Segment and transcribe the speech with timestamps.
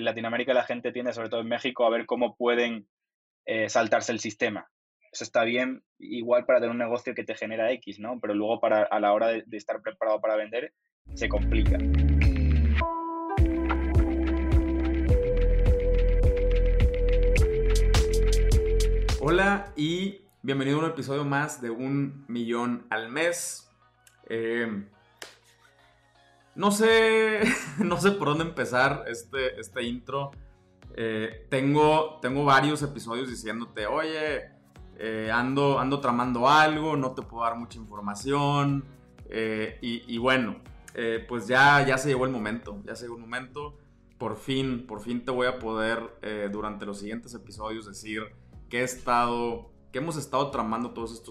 [0.00, 2.88] en Latinoamérica la gente tiende, sobre todo en México, a ver cómo pueden
[3.44, 4.66] eh, saltarse el sistema.
[5.12, 8.18] Eso está bien, igual para tener un negocio que te genera X, ¿no?
[8.18, 10.72] Pero luego para, a la hora de, estar preparado para vender,
[11.14, 11.76] se complica.
[19.20, 23.70] Hola y bienvenido a un episodio más de un millón al mes.
[24.30, 24.66] Eh,
[26.60, 27.40] no sé,
[27.78, 30.30] no sé por dónde empezar este, este intro.
[30.94, 34.50] Eh, tengo, tengo varios episodios diciéndote, oye,
[34.98, 38.84] eh, ando, ando tramando algo, no te puedo dar mucha información.
[39.80, 40.60] y, bueno,
[41.28, 43.78] pues ya, ya se llegó el momento, ya se llegó el momento.
[44.18, 45.98] Por fin, por fin te voy a poder
[46.52, 48.22] durante los siguientes episodios decir
[48.68, 51.22] que he estado, que hemos estado tramando todas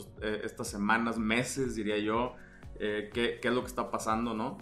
[0.43, 2.34] estas semanas, meses, diría yo,
[2.79, 4.57] qué, qué, es lo que está pasando, ¿no?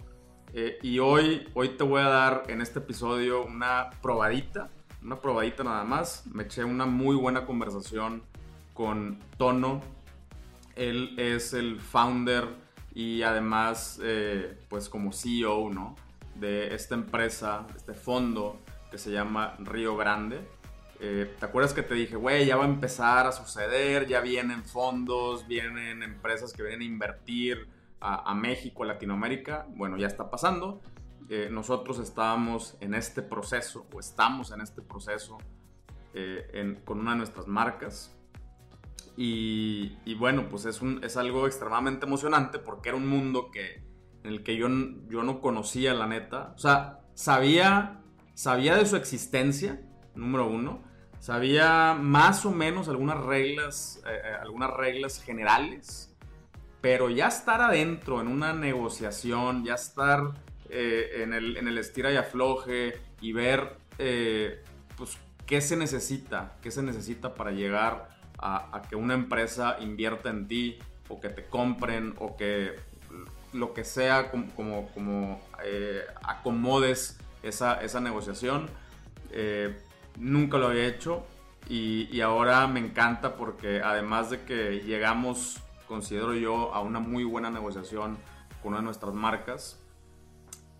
[0.54, 4.70] Eh, y hoy, hoy te voy a dar en este episodio una probadita,
[5.02, 6.26] una probadita nada más.
[6.26, 8.22] Me eché una muy buena conversación
[8.72, 9.82] con Tono.
[10.74, 12.48] Él es el founder
[12.94, 15.96] y además, eh, pues como CEO, ¿no?
[16.34, 20.40] De esta empresa, este fondo que se llama Río Grande.
[21.00, 24.64] Eh, ¿Te acuerdas que te dije, güey, ya va a empezar a suceder, ya vienen
[24.64, 27.68] fondos, vienen empresas que vienen a invertir,
[28.00, 30.80] a, México, a Latinoamérica, bueno, ya está pasando.
[31.28, 35.38] Eh, nosotros estábamos en este proceso, o estamos en este proceso
[36.14, 38.14] eh, con una de nuestras marcas.
[39.20, 43.82] Y, bueno, pues es, un, es algo extremadamente emocionante porque era un mundo que,
[44.22, 44.68] en el que yo,
[45.08, 46.52] yo no conocía, la neta.
[46.54, 48.00] O sea, sabía,
[48.34, 49.82] sabía de su existencia,
[50.14, 50.84] número uno.
[51.18, 56.07] Sabía más o menos algunas reglas, eh, algunas reglas generales
[56.80, 60.32] pero ya estar adentro en una negociación, ya estar
[60.70, 64.62] eh, en, el, en, el, estira y afloje y ver eh,
[64.96, 70.46] pues, qué se necesita, qué se necesita para llegar a, que una empresa invierta en
[70.46, 70.78] ti
[71.08, 72.76] o que te compren o que
[73.52, 78.70] lo que sea como, como, eh, acomodes esa, esa negociación.
[80.16, 81.26] nunca lo había hecho
[81.68, 87.50] y ahora me encanta porque además de que llegamos considero yo, a una muy buena
[87.50, 88.18] negociación
[88.62, 89.82] con una de nuestras marcas,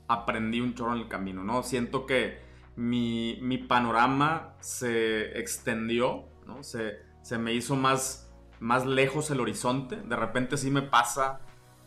[0.07, 1.63] aprendí un chorro en el camino, ¿no?
[1.63, 2.41] Siento que
[2.77, 6.63] mi, mi panorama se extendió, ¿no?
[6.63, 9.97] Se, se me hizo más, más lejos el horizonte.
[9.97, 11.41] De repente sí me pasa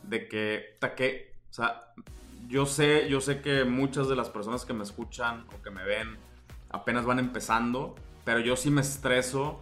[0.03, 1.93] de que, que, o sea,
[2.47, 5.83] yo sé, yo sé que muchas de las personas que me escuchan o que me
[5.83, 6.17] ven
[6.69, 9.61] apenas van empezando, pero yo sí me estreso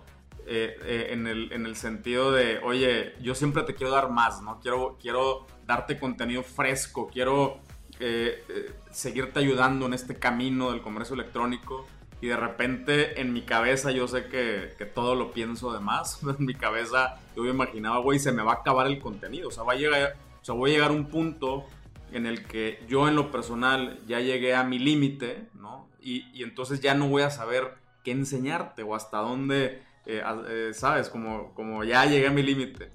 [0.51, 4.41] eh, eh, en, el, en, el, sentido de, oye, yo siempre te quiero dar más,
[4.41, 4.59] ¿no?
[4.59, 7.59] Quiero, quiero darte contenido fresco, quiero
[7.99, 8.43] eh,
[8.89, 11.85] seguirte ayudando en este camino del comercio electrónico.
[12.19, 16.19] Y de repente en mi cabeza yo sé que, que todo lo pienso de más.
[16.39, 19.49] En mi cabeza yo me imaginaba, güey, se me va a acabar el contenido.
[19.49, 21.67] O sea, va a llegar, o sea, voy a llegar a un punto
[22.11, 25.87] en el que yo en lo personal ya llegué a mi límite, ¿no?
[26.01, 29.87] Y, y entonces ya no voy a saber qué enseñarte o hasta dónde
[30.17, 31.09] eh, eh, ¿sabes?
[31.09, 32.91] Como, como ya llegué a mi límite.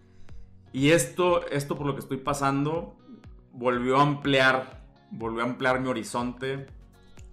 [0.72, 2.96] Y esto, esto por lo que estoy pasando,
[3.52, 6.66] volvió a ampliar, volvió a ampliar mi horizonte.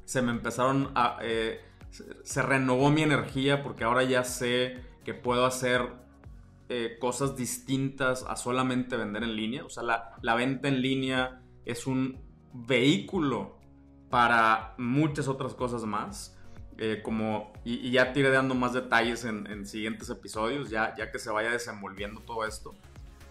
[0.06, 1.18] Se me empezaron a...
[1.22, 1.62] Eh,
[2.24, 6.00] se renovó mi energía porque ahora ya sé que puedo hacer
[7.02, 9.66] cosas distintas a solamente vender en línea.
[9.66, 12.22] O sea, la, la venta en línea es un
[12.53, 13.58] vehículo
[14.09, 16.38] para muchas otras cosas más.
[16.84, 21.19] Eh, como, y, ya te iré dando más detalles en, siguientes episodios, ya, ya que
[21.19, 22.74] se vaya desenvolviendo todo esto.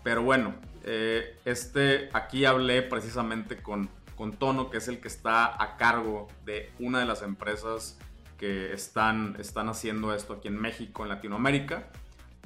[0.05, 5.61] Pero bueno, eh, este, aquí hablé precisamente con, con Tono, que es el que está
[5.61, 7.99] a cargo de una de las empresas
[8.39, 11.89] que están, están haciendo esto aquí en México, en Latinoamérica.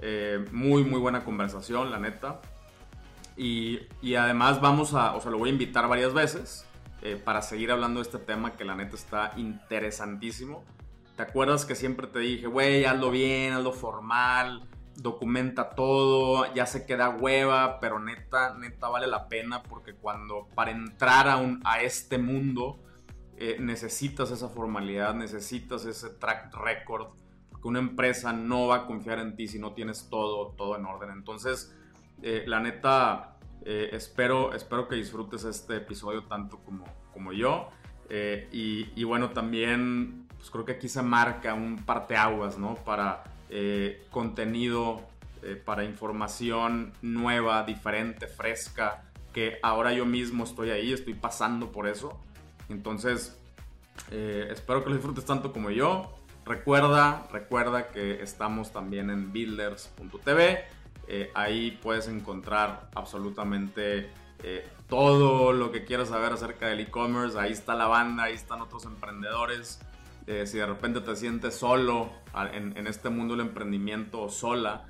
[0.01, 2.41] Eh, muy, muy buena conversación, la neta.
[3.37, 6.65] Y, y, además vamos a, o sea, lo voy a invitar varias veces
[7.27, 10.65] para seguir hablando de este tema que la neta está interesantísimo.
[11.17, 14.67] ¿Te acuerdas que siempre te dije, güey, hazlo bien, hazlo formal,
[14.97, 20.73] documenta todo, ya se queda hueva, pero neta, neta vale la pena porque cuando para
[20.73, 22.81] entrar a, un, a este mundo
[23.37, 27.09] eh, necesitas esa formalidad, necesitas ese track record,
[27.49, 30.85] porque una empresa no va a confiar en ti si no tienes todo, todo en
[30.85, 31.11] orden.
[31.11, 31.77] Entonces,
[32.23, 37.69] eh, la neta, eh, espero, espero que disfrutes este episodio tanto como, como yo.
[38.53, 42.75] y, y bueno, también pues creo que aquí se marca un parteaguas, ¿no?
[42.75, 45.01] Para eh, contenido,
[45.43, 51.89] eh, para información nueva, diferente, fresca, que ahora yo mismo estoy ahí, estoy pasando por
[51.89, 52.21] eso.
[52.69, 53.39] Entonces,
[54.11, 56.13] Eh, espero que lo disfrutes tanto como yo.
[56.45, 60.65] Recuerda, recuerda que estamos también en builders.tv.
[61.07, 64.11] Eh, ahí puedes encontrar absolutamente
[64.43, 67.39] eh, todo lo que quieras saber acerca del e-commerce.
[67.39, 69.81] Ahí está la banda, ahí están otros emprendedores.
[70.27, 72.11] Si de repente te sientes solo
[72.53, 74.87] en, este mundo del emprendimiento o sola,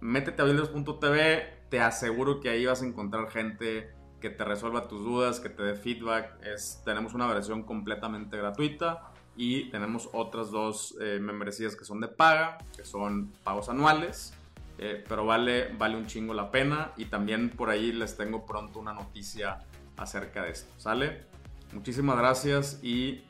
[0.00, 1.54] métete a builders.tv.
[1.68, 5.62] Te aseguro que ahí vas a encontrar gente que te resuelva tus dudas, que te
[5.62, 6.42] dé feedback.
[6.42, 12.08] Es, tenemos una versión completamente gratuita y tenemos otras dos eh, membresías que son de
[12.08, 14.32] paga, que son pagos anuales,
[14.78, 18.78] eh, pero vale, vale un chingo la pena y también por ahí les tengo pronto
[18.78, 19.58] una noticia
[19.96, 21.26] acerca de esto, ¿sale?
[21.72, 23.24] Muchísimas gracias y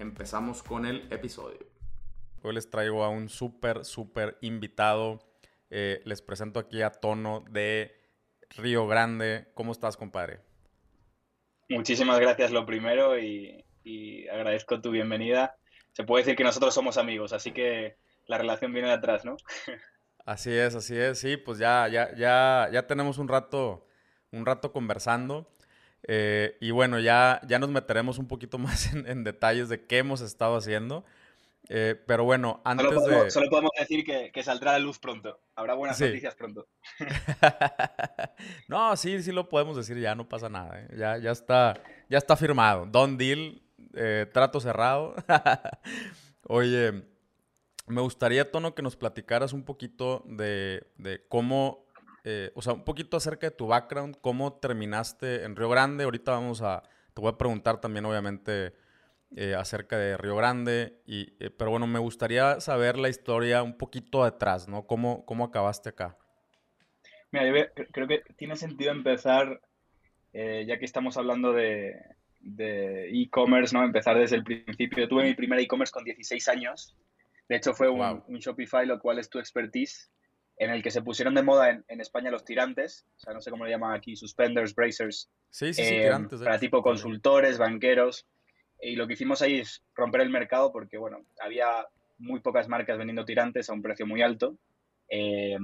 [0.00, 1.58] empezamos con el episodio.
[2.42, 5.20] Hoy les traigo a un súper, súper invitado.
[5.68, 7.94] Eh, les presento aquí a Tono de
[8.56, 9.48] Río Grande.
[9.54, 10.40] ¿Cómo estás, compadre?
[11.68, 13.64] Muchísimas gracias lo primero y,
[14.32, 15.56] agradezco tu bienvenida.
[15.92, 17.96] Se puede decir que nosotros somos amigos, así que
[18.26, 19.36] la relación viene de atrás, ¿no?
[20.26, 23.86] Así es, así es, sí, pues ya, ya, ya, ya tenemos un rato,
[24.30, 25.50] un rato conversando.
[26.06, 30.20] Eh, y bueno, ya, ya nos meteremos un poquito más en, detalles de qué hemos
[30.20, 31.04] estado haciendo.
[31.68, 33.30] Eh, pero bueno, antes solo podemos, de...
[33.30, 35.38] Solo podemos decir que, saldrá la luz pronto.
[35.54, 36.66] Habrá buenas noticias pronto.
[38.68, 40.80] no, sí, sí lo podemos decir ya, no pasa nada.
[40.80, 40.88] ¿eh?
[40.96, 42.86] Ya, ya, está, ya está firmado.
[42.86, 43.62] Don Deal,
[43.94, 45.14] eh, trato cerrado.
[46.48, 47.04] Oye,
[47.86, 51.86] me gustaría, Tono, que nos platicaras un poquito de, de cómo,
[52.54, 56.04] o sea, un poquito acerca de tu background, cómo terminaste en Río Grande.
[56.04, 56.82] Ahorita vamos a,
[57.14, 58.72] te voy a preguntar también, obviamente,
[59.36, 61.00] eh, acerca de Río Grande.
[61.06, 64.86] Y, eh, pero bueno, me gustaría saber la historia un poquito detrás, ¿no?
[64.86, 66.16] ¿Cómo, cómo acabaste acá?
[67.30, 69.60] Mira, yo creo que tiene sentido empezar,
[70.32, 73.84] eh, ya que estamos hablando de e-commerce, ¿no?
[73.84, 75.04] Empezar desde el principio.
[75.04, 76.96] Yo tuve mi primer e-commerce con 16 años.
[77.48, 80.10] De hecho, fue un, Shopify, lo cual es tu expertise,
[80.60, 83.06] en el que se pusieron de moda en, España los tirantes.
[83.16, 85.30] O sea, no sé cómo le llaman aquí, suspenders, bracers.
[85.48, 86.42] Sí, sí, sí, tirantes.
[86.42, 88.26] Para tipo consultores, banqueros.
[88.82, 91.86] Y lo que hicimos ahí es romper el mercado porque, bueno, había
[92.18, 94.58] muy pocas marcas vendiendo tirantes a un precio muy alto.
[95.08, 95.56] Eh,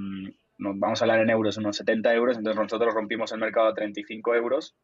[0.56, 4.34] vamos a hablar en euros, unos 70 euros, entonces nosotros rompimos el mercado a 35
[4.34, 4.75] euros.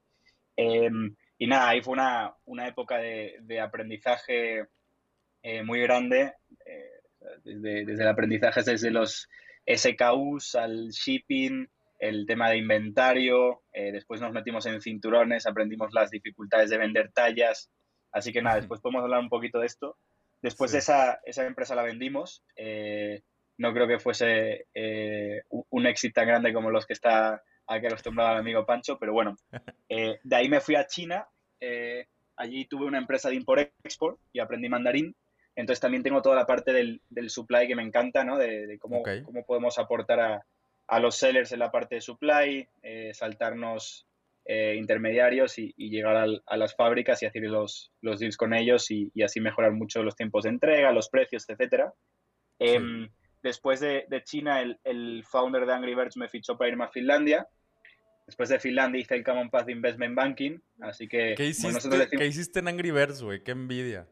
[0.59, 0.91] Eh,
[1.39, 4.67] y nada, ahí fue una, una época de, de aprendizaje
[5.43, 6.35] eh, muy grande,
[7.45, 9.29] desde, desde, el aprendizaje desde los
[9.67, 11.69] SKUs al shipping,
[11.99, 17.71] el tema de inventario, después nos metimos en cinturones, aprendimos las dificultades de vender tallas,
[18.13, 19.97] Así que nada, después podemos hablar un poquito de esto.
[20.43, 22.45] Después de esa, esa, empresa la vendimos.
[22.57, 23.23] Eh,
[23.57, 28.33] no creo que fuese eh, un éxito tan grande como los que está aquí acostumbrado
[28.33, 29.37] el amigo Pancho, pero bueno.
[29.95, 31.29] Eh, de ahí me fui a China.
[32.37, 35.15] allí tuve una empresa de import-export y aprendí mandarín.
[35.55, 38.39] Entonces también tengo toda la parte del, del supply que me encanta, ¿no?
[38.39, 40.47] De, cómo, cómo, podemos aportar a,
[40.87, 42.69] a, los sellers en la parte de supply,
[43.13, 44.07] saltarnos
[44.45, 49.11] eh, intermediarios y, llegar a las fábricas y hacer los, los deals con ellos y,
[49.23, 51.93] así mejorar mucho los tiempos de entrega, los precios, etc.
[52.59, 53.09] Em,
[53.41, 57.47] después de, China, el, founder de Angry Birds me fichó para irme a Finlandia.
[58.27, 61.35] Después de Finlandia hice el Common Path Investment Banking, así que...
[61.37, 63.45] ¿Qué hiciste, en Angry Birds, güey?
[63.45, 64.09] ¡Qué envidia!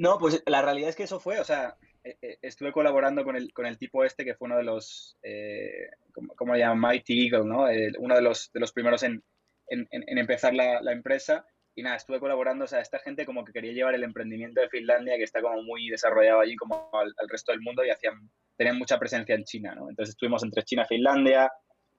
[0.00, 3.36] No, pues la realidad es que eso fue, o sea, e, e, estuve colaborando con
[3.36, 5.90] el, con el tipo este que fue uno de los, eh,
[6.36, 6.80] ¿cómo, le llaman?
[6.80, 7.66] Mighty Eagle, ¿no?
[7.98, 9.22] uno de los, de los primeros en,
[9.68, 9.86] en,
[10.18, 11.44] empezar la, empresa.
[11.74, 14.70] Y nada, estuve colaborando, o sea, esta gente como que quería llevar el emprendimiento de
[14.70, 18.78] Finlandia, que está como muy desarrollado allí como al, resto del mundo y hacían, tenían
[18.78, 19.90] mucha presencia en China, ¿no?
[19.90, 21.52] Entonces estuvimos entre China y Finlandia,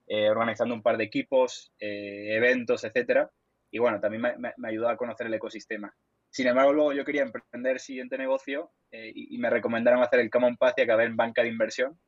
[0.08, 3.30] eh, organizando un par de equipos, eh, eventos, etcétera.
[3.70, 5.94] Y bueno, también me, ayudó a conocer el ecosistema.
[6.32, 10.56] Sin embargo, luego yo quería emprender siguiente negocio eh, y, me recomendaron hacer el Common
[10.56, 12.00] Path y acabé en banca de inversión.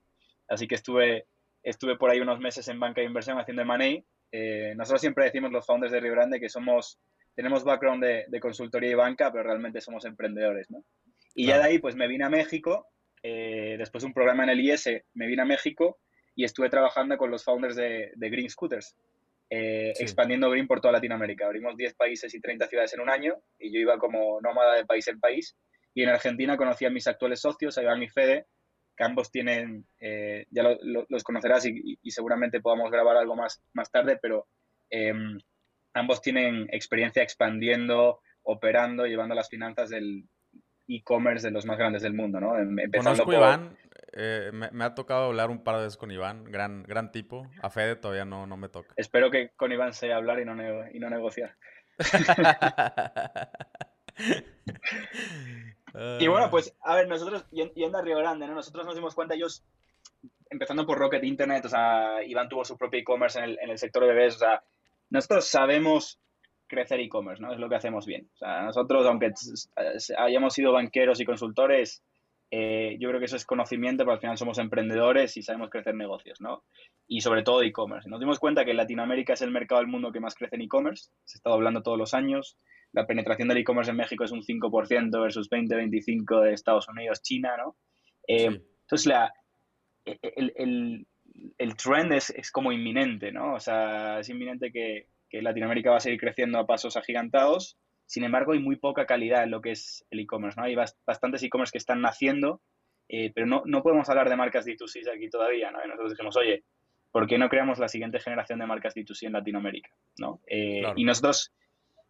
[0.48, 1.26] Así que estuve,
[1.62, 4.02] estuve por ahí unos meses en banca de inversión haciendo M&A
[4.36, 6.98] eh, nosotros siempre decimos los founders de Rio Grande que somos,
[7.36, 10.84] tenemos background de, consultoría y banca, pero realmente somos emprendedores, ¿no?
[11.36, 12.88] Y ya de ahí, pues me vine a México,
[13.22, 16.00] eh, después de un programa en el IS, me vine a México
[16.34, 18.96] y estuve trabajando con los founders de, Green Scooters,
[19.56, 21.46] eh, expandiendo Green por toda Latinoamérica.
[21.46, 24.84] Abrimos 10 países y 30 ciudades en un año y yo iba como nómada de
[24.84, 25.56] país en país.
[25.94, 28.46] Y en Argentina conocí a mis actuales socios, a Iván y Fede,
[28.96, 30.64] que ambos tienen, eh, ya
[31.08, 34.48] los conocerás y, seguramente podamos grabar algo más, más tarde, pero
[34.90, 35.38] em,
[35.92, 40.24] ambos tienen experiencia expandiendo, operando, llevando las finanzas del
[40.88, 42.58] e-commerce de los más grandes del mundo, ¿no?
[42.58, 43.76] Em, empezando Conozco a Iván,
[44.12, 47.50] eh, me, ha tocado hablar un par de veces con Iván, gran, gran tipo.
[47.62, 48.94] A Fede todavía no, no me toca.
[48.96, 50.54] Espero que con Iván sea hablar y no,
[50.92, 51.56] y no negociar.
[56.20, 58.54] y bueno, pues, a ver, nosotros, yendo a Río Grande, ¿no?
[58.54, 59.64] Nosotros nos dimos cuenta, ellos,
[60.48, 63.78] empezando por Rocket Internet, o sea, Iván tuvo su propio e-commerce en el, en el
[63.78, 64.62] sector de bebés, o sea,
[65.10, 66.20] nosotros sabemos
[66.74, 67.52] crecer e-commerce, ¿no?
[67.52, 68.28] Es lo que hacemos bien.
[68.34, 69.32] O sea, nosotros, aunque
[70.18, 72.02] hayamos sido banqueros y consultores,
[72.50, 75.94] eh, yo creo que eso es conocimiento, pero al final somos emprendedores y sabemos crecer
[75.94, 76.64] negocios, ¿no?
[77.08, 78.08] Y sobre todo e-commerce.
[78.08, 81.10] Nos dimos cuenta que Latinoamérica es el mercado del mundo que más crece en e-commerce.
[81.24, 82.58] Se está hablando todos los años.
[82.92, 87.56] La penetración del e-commerce en México es un 5% versus 20-25% de Estados Unidos, China,
[87.56, 87.76] ¿no?
[88.28, 89.32] Eh, entonces, la,
[90.04, 91.06] el, el,
[91.58, 93.54] el trend es, es, como inminente, ¿no?
[93.54, 98.24] O sea, es inminente que, que Latinoamérica va a seguir creciendo a pasos agigantados sin
[98.24, 100.66] embargo, hay muy poca calidad en lo que es el e-commerce, ¿no?
[100.66, 102.60] Hay bastantes e-commerce que están naciendo,
[103.08, 105.82] eh, pero no, no, podemos hablar de marcas D2C aquí todavía, ¿no?
[105.82, 106.64] Y nosotros dijimos, oye,
[107.10, 110.40] ¿por qué no creamos la siguiente generación de marcas D2C en Latinoamérica, ¿no?
[110.46, 111.52] Eh, y nosotros,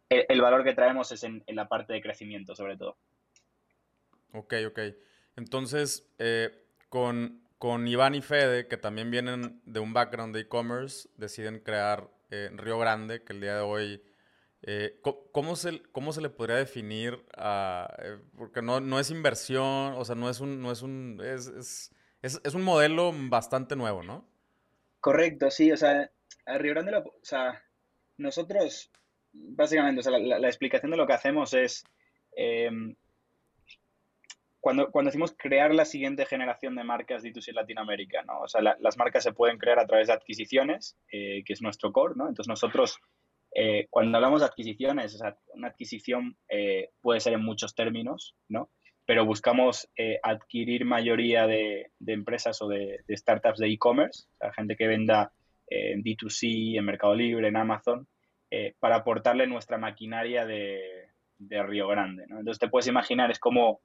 [0.09, 2.97] eh, el, valor que traemos es en, la parte de crecimiento, sobre todo.
[4.33, 4.79] Ok, ok.
[5.37, 6.09] Entonces,
[6.89, 12.09] con, con Iván y Fede, que también vienen de un background de e-commerce, deciden crear
[12.53, 14.01] Río Grande, que el día de hoy
[14.67, 14.99] eh,
[15.31, 20.15] ¿cómo, se, ¿Cómo se le podría definir eh, porque no, no, es inversión, o sea,
[20.15, 21.91] no es un, no es un, es,
[22.23, 24.27] es, es, un modelo bastante nuevo, ¿no?
[25.01, 26.09] Correcto, sí, o sea,
[26.47, 27.61] a Río Grande, o sea,
[28.17, 28.89] nosotros,
[29.33, 31.83] básicamente, o sea, la, explicación de lo que hacemos es,
[32.35, 32.95] em,
[34.65, 38.39] cuando, cuando decimos crear la siguiente generación de marcas D2C en Latinoamérica, ¿no?
[38.39, 41.91] O sea, las marcas se pueden crear a través de adquisiciones, eh, que es nuestro
[41.91, 42.27] core, ¿no?
[42.27, 42.99] Entonces nosotros
[43.53, 48.35] eh, cuando hablamos de adquisiciones, o sea, una adquisición eh, puede ser en muchos términos,
[48.49, 48.71] ¿no?
[49.05, 54.75] Pero buscamos eh, adquirir mayoría de, empresas o de, startups de e-commerce, o sea, gente
[54.75, 55.31] que venda
[55.67, 58.07] en D2C, en Mercado Libre, en Amazon,
[58.79, 62.23] para aportarle nuestra maquinaria de, Río Grande.
[62.23, 63.81] Entonces te puedes imaginar, es como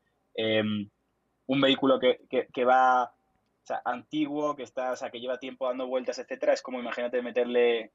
[1.46, 2.18] un vehículo que,
[2.52, 3.12] que va
[3.84, 7.92] antiguo, que está, o sea, que lleva tiempo dando vueltas, etcétera, es como imagínate meterle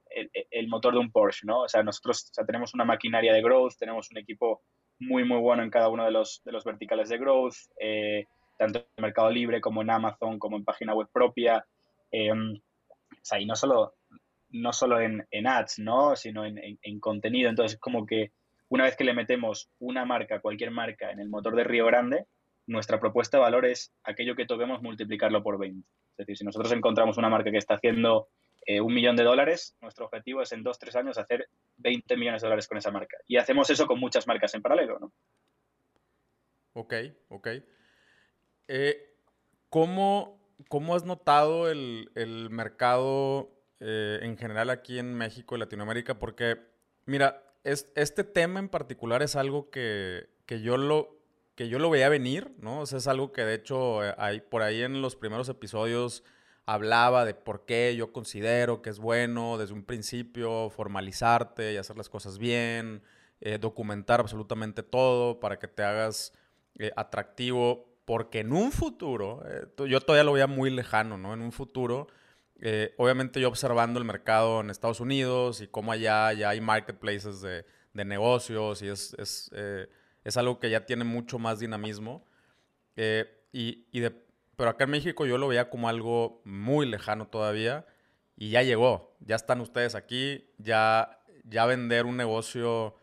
[0.51, 1.61] el, motor de un Porsche, ¿no?
[1.61, 4.61] O sea, nosotros tenemos una maquinaria de growth, tenemos un equipo
[4.99, 8.25] muy, muy bueno en cada uno de los, de los verticales de growth, eh,
[8.57, 11.65] tanto en Mercado Libre como en Amazon, como en página web propia.
[12.11, 13.95] Em, o sea, y no solo,
[14.49, 16.15] no solo en, ads, ¿no?
[16.15, 17.49] Sino en, en, contenido.
[17.49, 18.31] Entonces, como que
[18.69, 22.25] una vez que le metemos una marca, cualquier marca, en el motor de Río Grande,
[22.67, 25.87] nuestra propuesta de valor es aquello que toquemos multiplicarlo por 20.
[26.11, 28.29] Es decir, si nosotros encontramos una marca que está haciendo
[28.65, 32.41] eh, un millón de dólares, nuestro objetivo es en dos, tres años hacer 20 millones
[32.41, 33.17] de dólares con esa marca.
[33.27, 35.11] Y hacemos eso con muchas marcas en paralelo, ¿no?
[36.73, 36.93] Ok,
[37.29, 37.47] ok.
[38.67, 39.15] Eh,
[39.69, 40.39] ¿cómo,
[40.93, 42.09] has notado el,
[42.49, 46.17] mercado eh, en general aquí en México y Latinoamérica?
[46.17, 46.57] Porque,
[47.05, 51.14] mira, es, este tema en particular es algo que, que yo lo,
[51.55, 52.81] que yo lo veía venir, ¿no?
[52.81, 56.23] O es algo que de hecho eh, hay, por ahí en los primeros episodios
[56.65, 61.97] hablaba de por qué yo considero que es bueno desde un principio formalizarte y hacer
[61.97, 63.03] las cosas bien,
[63.39, 66.33] eh, documentar absolutamente todo para que te hagas
[66.79, 69.43] eh, atractivo, porque en un futuro,
[69.77, 71.33] yo todavía lo veía muy lejano, ¿no?
[71.33, 72.07] En un futuro,
[72.97, 77.65] obviamente yo observando el mercado en Estados Unidos y cómo allá ya hay marketplaces de,
[77.93, 79.15] de negocios y es...
[79.17, 79.51] es
[80.25, 82.25] es algo que ya tiene mucho más dinamismo.
[82.97, 84.11] Eh, y, de,
[84.57, 87.85] pero acá en México yo lo veía como algo muy lejano todavía
[88.35, 89.15] y ya llegó.
[89.21, 92.95] Ya están ustedes aquí, ya, ya vender un negocio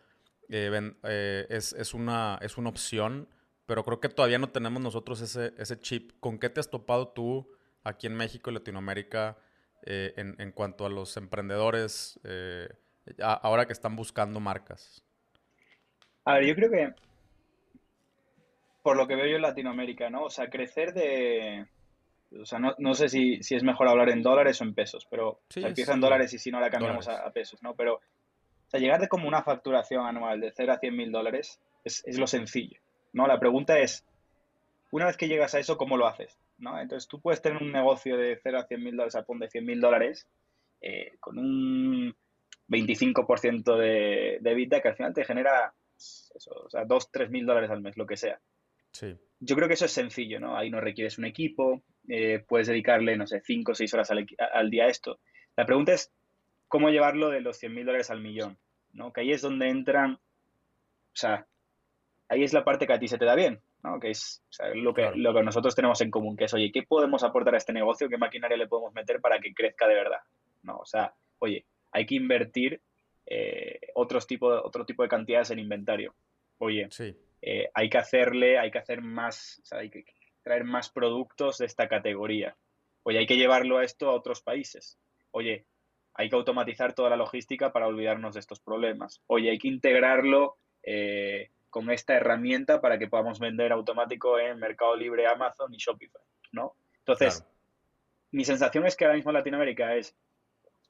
[0.50, 3.28] eh, eh, es, una, es una opción,
[3.64, 6.12] pero creo que todavía no tenemos nosotros ese, ese chip.
[6.18, 7.48] ¿Con qué te has topado tú
[7.84, 9.38] aquí en México y Latinoamérica
[9.84, 12.20] en, en, cuanto a los emprendedores
[13.20, 15.04] ahora que están buscando marcas?
[16.24, 16.94] A ver, yo creo que
[18.82, 20.24] por lo que veo yo en Latinoamérica, ¿no?
[20.24, 21.66] O sea, crecer de...
[22.40, 25.06] O sea, no, no sé si, si, es mejor hablar en dólares o en pesos,
[25.10, 27.74] pero empieza en dólares y si no la cambiamos a, pesos, ¿no?
[27.74, 31.60] Pero, o sea, llegar de como una facturación anual de 0 a 100 mil dólares
[31.84, 32.80] es, es, lo sencillo,
[33.12, 33.26] ¿no?
[33.26, 34.06] La pregunta es,
[34.90, 36.38] una vez que llegas a eso, ¿cómo lo haces?
[36.62, 36.80] ¿no?
[36.80, 39.66] Entonces, tú puedes tener un negocio de 0 a 100 mil dólares, a de 100
[39.66, 40.26] mil dólares,
[40.80, 42.14] eh, con un
[42.68, 47.44] 25% de, de vida que al final te genera, eso, o sea, 2, 3 mil
[47.44, 48.40] dólares al mes, lo que sea.
[49.40, 50.56] Yo creo que eso es sencillo, ¿no?
[50.56, 54.70] Ahí no requieres un equipo, eh, puedes dedicarle, no sé, 5 o 6 horas al,
[54.70, 55.18] día a esto.
[55.56, 56.12] La pregunta es
[56.68, 58.58] cómo llevarlo de los 100 mil dólares al millón,
[58.92, 59.12] ¿no?
[59.12, 60.20] Que ahí es donde entran, o
[61.14, 61.46] sea,
[62.28, 63.98] ahí es la parte que a ti se te da bien, ¿no?
[63.98, 64.44] Que es
[64.74, 67.58] lo, que, lo que nosotros tenemos en común, que es, oye, ¿qué podemos aportar a
[67.58, 68.08] este negocio?
[68.08, 70.20] ¿Qué maquinaria le podemos meter para que crezca de verdad?
[70.62, 70.78] ¿No?
[70.78, 72.80] O sea, oye, hay que invertir
[73.26, 76.14] eh, otros tipo, otro tipo de cantidades en inventario
[76.62, 76.88] oye,
[77.42, 80.04] eh, hay que hacerle, hay que hacer más, hay que
[80.42, 82.56] traer más productos de esta categoría.
[83.02, 84.98] Oye, hay que llevarlo a esto a otros países.
[85.32, 85.66] Oye,
[86.14, 89.20] hay que automatizar toda la logística para olvidarnos de estos problemas.
[89.26, 94.94] Oye, hay que integrarlo eh, con esta herramienta para que podamos vender automático en Mercado
[94.94, 96.22] Libre, Amazon y Shopify,
[96.52, 96.76] ¿no?
[96.98, 97.44] Entonces,
[98.30, 100.16] mi sensación es que ahora mismo en Latinoamérica es,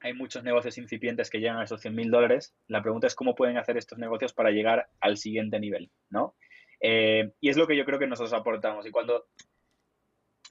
[0.03, 2.53] hay muchos negocios incipientes que llegan a esos 100 mil dólares.
[2.67, 6.35] La pregunta es cómo pueden hacer estos negocios para llegar al siguiente nivel, ¿no?
[6.81, 8.85] Eh, y es lo que yo creo que nosotros aportamos.
[8.85, 9.27] Y cuando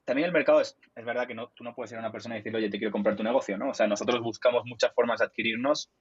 [0.07, 2.39] también el mercado es, es verdad que no, tú no puedes a una persona y
[2.39, 3.69] decirle, oye, te quiero comprar tu negocio, ¿no?
[3.69, 5.93] O sea, nosotros buscamos muchas formas de adquirirnos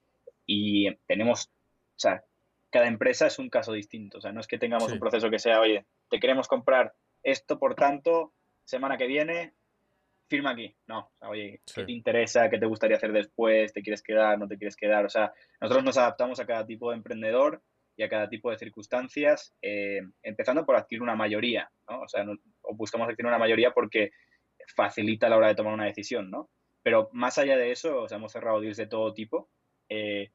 [0.46, 2.24] y tenemos, o sea,
[2.70, 4.16] cada empresa es un caso distinto.
[4.16, 7.58] O sea, no es que tengamos un proceso que sea, oye, te queremos comprar esto,
[7.58, 8.32] por tanto,
[8.64, 9.52] semana que viene,
[10.28, 10.74] firma aquí.
[10.86, 12.48] No, o sea, oye, ¿qué te interesa?
[12.48, 13.72] ¿Qué te gustaría hacer después?
[13.72, 14.38] ¿Te quieres quedar?
[14.38, 15.04] ¿No te quieres quedar?
[15.04, 17.62] O sea, nosotros nos adaptamos a cada tipo de emprendedor
[17.96, 22.00] y a cada tipo de circunstancias, eh, empezando por adquirir una mayoría, ¿no?
[22.00, 22.24] O sea,
[22.62, 24.12] o buscamos adquirir una mayoría porque
[24.74, 26.48] facilita a la hora de tomar una decisión, ¿no?
[26.82, 29.50] Pero más allá de eso, o sea, hemos cerrado deals de todo tipo
[29.88, 30.30] eh,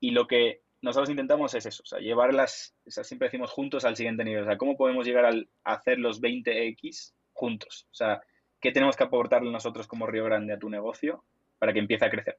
[0.00, 3.84] y lo que nosotros intentamos es eso, o sea, llevarlas, o sea, siempre decimos juntos
[3.84, 7.88] al siguiente nivel, o sea, ¿cómo podemos llegar a hacer los 20X juntos?
[7.90, 8.22] O sea,
[8.66, 11.22] ¿qué tenemos que aportarle nosotros como Río Grande a tu negocio
[11.60, 12.36] para que empiece a crecer?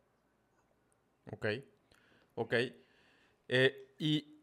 [1.31, 1.45] Ok,
[2.35, 2.53] ok.
[3.47, 4.37] Eh, y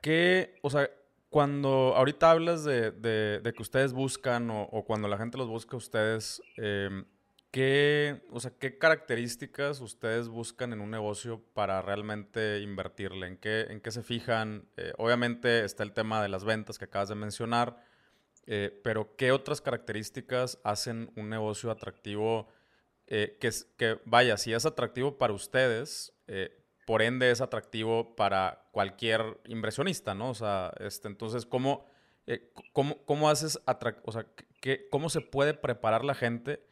[0.00, 0.90] ¿Qué, o sea,
[1.28, 6.42] cuando ahorita hablas de, que ustedes buscan o, cuando la gente los busca a ustedes,
[6.56, 7.04] em,
[7.50, 13.26] ¿qué, o sea, ¿qué características ustedes buscan en un negocio para realmente invertirle?
[13.26, 14.64] ¿En qué, en qué se fijan?
[14.78, 17.76] Eh, obviamente está el tema de las ventas que acabas de mencionar,
[18.46, 22.48] eh, pero ¿qué otras características hacen un negocio atractivo?
[23.06, 26.14] Eh, que, que, vaya, si es atractivo para ustedes,
[26.86, 30.30] por ende es atractivo para cualquier inversionista, ¿no?
[30.30, 31.86] O sea, este, entonces, ¿cómo,
[32.26, 33.60] eh, cómo, haces,
[34.04, 34.26] o sea,
[34.90, 36.64] cómo se puede preparar la gente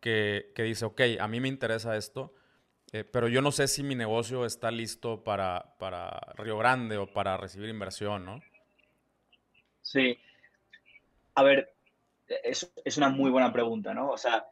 [0.00, 2.34] que, dice, ok, a mí me interesa esto,
[2.92, 7.10] eh, pero yo no sé si mi negocio está listo para, para Río Grande o
[7.10, 8.40] para recibir inversión, ¿no?
[9.80, 10.18] Sí.
[11.34, 11.72] A ver,
[12.26, 14.10] es, es una muy buena pregunta, ¿no?
[14.10, 14.46] O sea,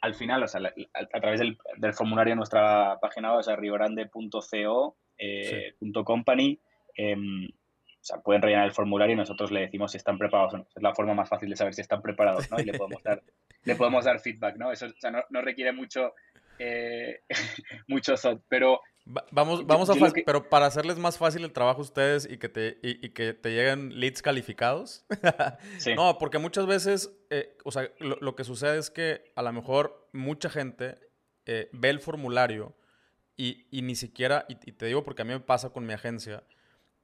[0.00, 0.60] al final, o sea,
[0.94, 1.58] a, través del,
[1.94, 6.58] formulario de nuestra página web, o sea, riogrande.co, eh, company,
[6.94, 10.58] em, o sea, pueden rellenar el formulario y nosotros le decimos si están preparados o
[10.58, 10.66] no.
[10.74, 12.60] Es la forma más fácil de saber si están preparados, ¿no?
[12.60, 13.22] Y le podemos dar,
[13.64, 14.70] le podemos dar feedback, ¿no?
[14.70, 16.14] Eso o sea, no, no requiere mucho,
[16.58, 17.22] eh,
[17.88, 18.80] mucho thought, pero
[19.30, 19.94] vamos, vamos a
[20.24, 23.50] pero para hacerles más fácil el trabajo a ustedes y que te, y, que te
[23.50, 25.04] lleguen leads calificados.
[25.96, 30.08] No, porque muchas veces, eh, o sea, lo, que sucede es que a lo mejor
[30.12, 30.98] mucha gente
[31.46, 32.74] eh, ve el formulario
[33.36, 36.42] y, ni siquiera, y, te digo porque a mí me pasa con mi agencia,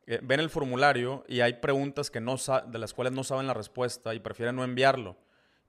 [0.06, 2.36] eh, ven el formulario y hay preguntas que no
[2.66, 5.16] de las cuales no saben la respuesta y prefieren no enviarlo.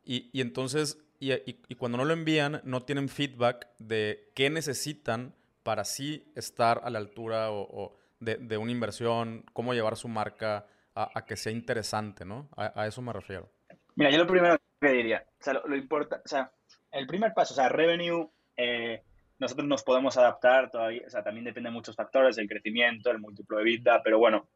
[0.04, 5.34] Y, y entonces, y, cuando no lo envían, no tienen feedback de qué necesitan
[5.66, 11.26] para sí estar a la altura o, de, una inversión, cómo llevar su marca a,
[11.26, 12.50] que sea interesante, ¿no?
[12.56, 13.50] A, eso me refiero.
[13.96, 16.52] Mira, yo lo primero que diría, o sea, lo, importa, o sea,
[16.92, 19.02] el primer paso, o sea, revenue, eh,
[19.40, 23.18] nosotros nos podemos adaptar todavía, o sea, también depende de muchos factores, el crecimiento, el
[23.18, 24.48] múltiplo de vida, pero bueno,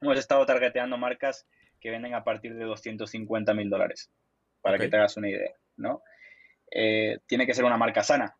[0.00, 1.46] hemos estado targeteando marcas
[1.78, 4.10] que venden a partir de 250 mil dólares,
[4.60, 6.02] para que te hagas una idea, ¿no?
[6.68, 8.36] Eh, tiene que ser una marca sana,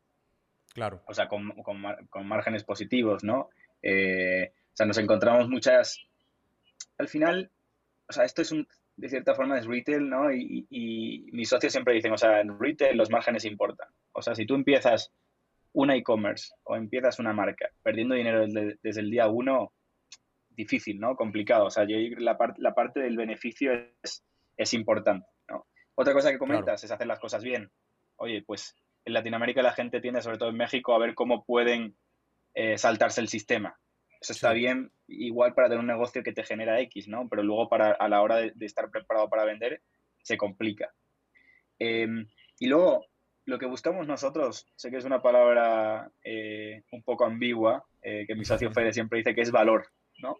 [0.75, 1.03] Claro.
[1.07, 3.51] O sea, con, con, márgenes positivos, ¿no?
[3.83, 6.01] Eh, o sea, nos encontramos muchas...
[6.99, 7.51] Al final,
[8.09, 10.33] o sea, esto es un, de cierta forma es retail, ¿no?
[10.33, 13.89] Y, y, mis socios siempre dicen, o sea, en retail los márgenes importan.
[14.13, 15.13] O sea, si tú empiezas
[15.73, 19.73] una e-commerce o empiezas una marca perdiendo dinero desde, el día uno,
[20.51, 21.17] difícil, ¿no?
[21.17, 21.67] Complicado.
[21.67, 24.23] O sea, yo la, la parte del beneficio es,
[24.57, 25.67] es importante, ¿no?
[25.95, 27.71] Otra cosa que comentas es hacer las cosas bien.
[28.17, 31.97] Oye, pues en Latinoamérica la gente tiende, sobre todo en México, a ver cómo pueden
[32.55, 33.79] eh, saltarse el sistema.
[34.21, 37.29] Eso está bien, igual para tener un negocio que te genera X, ¿no?
[37.29, 39.83] Pero luego para, a la hora de, estar preparado para vender,
[40.23, 40.93] se complica.
[41.79, 42.29] Em,
[42.61, 43.05] y luego,
[43.47, 48.37] lo que buscamos nosotros, sé que es una palabra eh, un poco ambigua, eh, que
[48.37, 49.89] mi socio Fede siempre dice que es valor,
[50.19, 50.37] ¿no?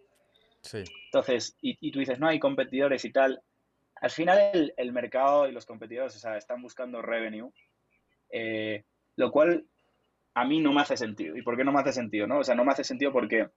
[0.61, 0.83] Sí.
[1.05, 3.41] Entonces, y, tú dices, no hay competidores y tal.
[3.95, 7.51] Al final el, el mercado y los competidores, o sea, están buscando revenue
[8.33, 8.83] eh,
[9.15, 9.65] lo cual
[10.33, 11.37] a mí no me hace sentido.
[11.37, 12.25] ¿Y por qué no me hace sentido?
[12.25, 12.39] No?
[12.39, 13.47] O sea, no me hace sentido porque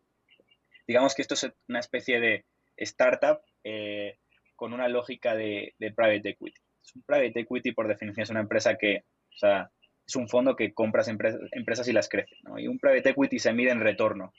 [0.87, 2.45] digamos que esto es una especie de
[2.77, 4.19] startup eh,
[4.55, 6.61] con una lógica de, private equity.
[6.95, 9.71] un private equity, por definición, es una empresa que, o sea,
[10.07, 12.37] es un fondo que compras empresas, empresas y las crece.
[12.59, 14.33] Y un private equity se mide en retorno.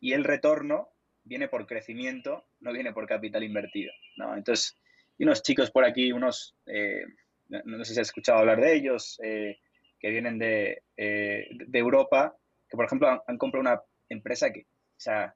[0.00, 0.90] Y el retorno
[1.22, 3.92] viene por crecimiento, no viene por capital invertido.
[4.16, 4.36] ¿no?
[4.36, 4.76] Entonces,
[5.18, 7.04] y unos chicos por aquí, unos, eh,
[7.48, 9.58] no, sé si has escuchado hablar de ellos, eh,
[9.98, 12.36] que vienen de, eh, de, Europa,
[12.68, 15.34] que por ejemplo han, comprado una empresa que, o sea,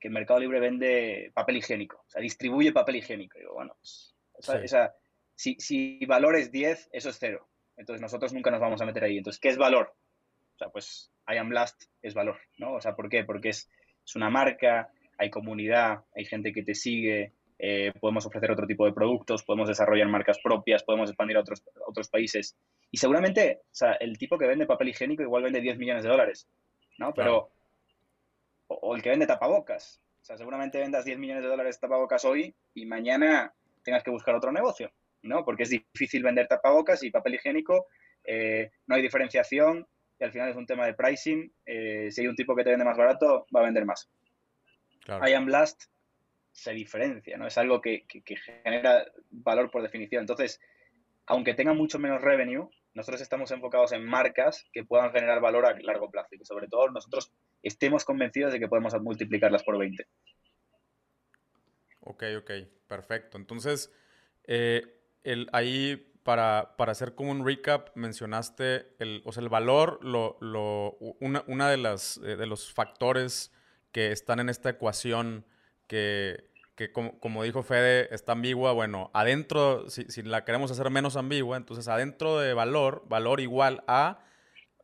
[0.00, 3.38] que el Mercado Libre vende papel higiénico, o sea, distribuye papel higiénico.
[3.38, 4.92] digo, bueno, pues, o sea,
[5.34, 7.48] si, si valor es 10, eso es cero.
[7.76, 9.18] Entonces nosotros nunca nos vamos a meter ahí.
[9.18, 9.94] Entonces, ¿qué es valor?
[10.54, 12.74] O sea, pues I am Blast es valor, ¿no?
[12.74, 13.24] O sea, ¿por qué?
[13.24, 13.70] Porque es,
[14.04, 18.86] es una marca, hay comunidad, hay gente que te sigue, eh, podemos ofrecer otro tipo
[18.86, 22.56] de productos, podemos desarrollar marcas propias, podemos expandir a otros, otros países.
[22.90, 26.10] Y seguramente, o sea, el tipo que vende papel higiénico igual vende 10 millones de
[26.10, 26.48] dólares,
[26.98, 27.12] ¿no?
[27.14, 27.50] Pero,
[28.68, 32.24] o, el que vende tapabocas, o sea, seguramente vendas 10 millones de dólares de tapabocas
[32.24, 34.92] hoy y mañana tengas que buscar otro negocio,
[35.22, 35.44] ¿no?
[35.44, 37.86] Porque es difícil vender tapabocas y papel higiénico,
[38.24, 39.86] eh, no hay diferenciación
[40.20, 41.50] y al final es un tema de pricing.
[41.64, 44.08] Eh, si hay un tipo que te vende más barato, va a vender más.
[45.08, 45.84] I am Blast
[46.58, 47.46] se diferencia, ¿no?
[47.46, 48.04] Es algo que,
[48.64, 50.22] genera valor por definición.
[50.22, 50.60] Entonces,
[51.26, 55.78] aunque tenga mucho menos revenue, nosotros estamos enfocados en marcas que puedan generar valor a
[55.78, 60.04] largo plazo y sobre todo nosotros estemos convencidos de que podemos multiplicarlas por 20.
[62.00, 62.50] Ok, ok,
[62.88, 63.38] perfecto.
[63.38, 63.92] Entonces,
[64.44, 64.82] eh,
[65.22, 70.96] el, ahí para, hacer como un recap, mencionaste el, o sea, el valor, lo, lo,
[71.20, 73.52] una, una de, las, eh, de los factores
[73.92, 75.46] que están en esta ecuación
[75.88, 76.44] que,
[76.92, 78.72] como, dijo Fede, está ambigua.
[78.72, 83.82] Bueno, adentro, si, si, la queremos hacer menos ambigua, entonces adentro de valor, valor igual
[83.88, 84.20] a,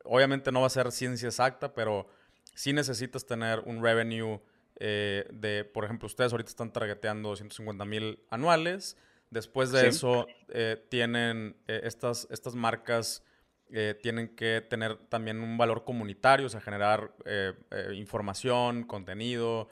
[0.03, 2.09] obviamente no va a ser ciencia exacta, pero
[2.53, 4.41] sí necesitas tener un revenue
[4.77, 8.97] eh, de, por ejemplo, ustedes ahorita están targeteando 250 mil anuales.
[9.29, 13.23] Después de eso, eh, tienen eh, estas, estas marcas
[13.71, 19.69] eh, tienen que tener también un valor comunitario, o sea, generar eh, eh, información, contenido,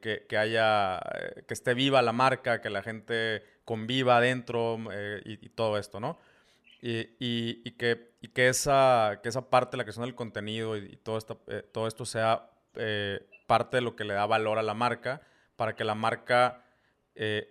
[0.00, 1.00] que, haya,
[1.46, 4.78] que esté viva la marca, que la gente conviva adentro
[5.24, 6.18] y, todo esto, ¿no?
[6.82, 11.40] Y, que, que, esa, que esa parte la creación del contenido y, todo, esto,
[11.72, 12.50] todo esto sea
[13.46, 15.22] parte de lo que le da valor a la marca
[15.56, 16.64] para que la marca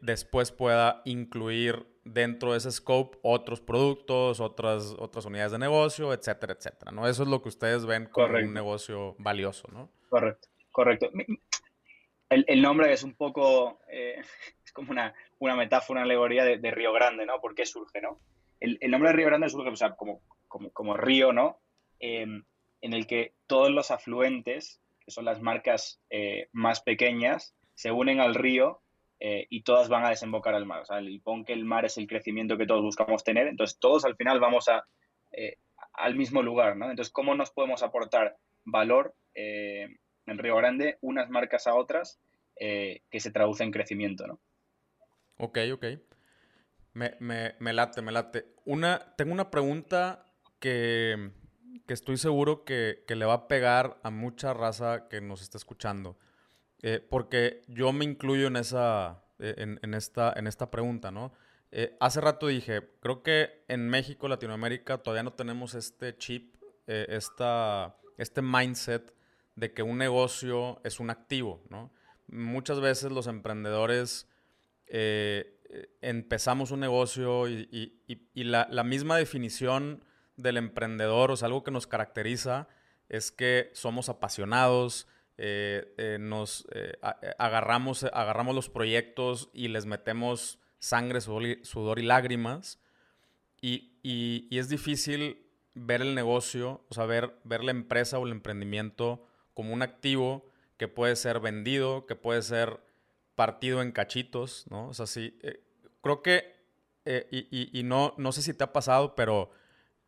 [0.01, 6.53] después pueda incluir dentro de ese scope otros productos, otras, otras unidades de negocio, etcétera,
[6.53, 7.07] etcétera, ¿no?
[7.07, 9.89] Eso es lo que ustedes ven como un negocio valioso, ¿no?
[10.09, 11.09] Correcto, correcto.
[12.29, 14.21] El, nombre es un poco, eh,
[14.65, 17.41] es como una, una, metáfora, una alegoría de, Río Grande, ¿no?
[17.41, 18.19] ¿Por qué surge, no?
[18.59, 21.59] El, nombre de Río Grande surge, o sea, como, como, como río, ¿no?
[21.99, 22.43] Em,
[22.81, 28.19] en el que todos los afluentes, que son las marcas eh, más pequeñas, se unen
[28.19, 28.81] al río
[29.19, 30.81] eh, y todas van a desembocar al mar.
[30.81, 33.79] O sea, el, pon que el mar es el crecimiento que todos buscamos tener, entonces
[33.79, 34.85] todos al final vamos a,
[35.93, 36.89] al mismo lugar, ¿no?
[36.89, 39.15] Entonces, ¿cómo nos podemos aportar valor
[40.29, 42.19] en Río Grande unas marcas a otras
[42.57, 44.41] que se traduce en crecimiento, ¿no?
[45.37, 45.85] Ok, ok.
[46.93, 48.53] Me, me, me late, me late.
[48.65, 51.31] Una, tengo una pregunta que,
[51.87, 55.57] que estoy seguro que, que le va a pegar a mucha raza que nos está
[55.57, 56.17] escuchando.
[56.81, 61.33] Eh, porque yo me incluyo en, esa, eh, en, esta, en esta pregunta, ¿no?
[61.71, 66.55] Eh, hace rato dije, creo que en México, Latinoamérica, todavía no tenemos este chip,
[66.87, 69.13] esta, este mindset
[69.59, 71.91] de que un negocio es un activo, ¿no?
[72.27, 74.27] Muchas veces los emprendedores
[76.01, 78.01] empezamos un negocio y,
[78.35, 80.03] la, misma definición
[80.35, 82.67] del emprendedor, o sea, algo que nos caracteriza,
[83.09, 86.97] es que somos apasionados, eh, eh, nos eh,
[87.37, 92.79] agarramos, agarramos los proyectos y les metemos sangre, sudor y, lágrimas.
[93.61, 99.25] Y, es difícil ver el negocio, o sea, ver, la empresa o el emprendimiento
[99.59, 100.45] como un activo
[100.77, 102.79] que puede ser vendido, que puede ser
[103.35, 104.87] partido en cachitos, ¿no?
[104.87, 105.37] O sea, sí,
[106.01, 106.55] creo que,
[107.29, 109.51] y, y, no, no sé si te ha pasado, pero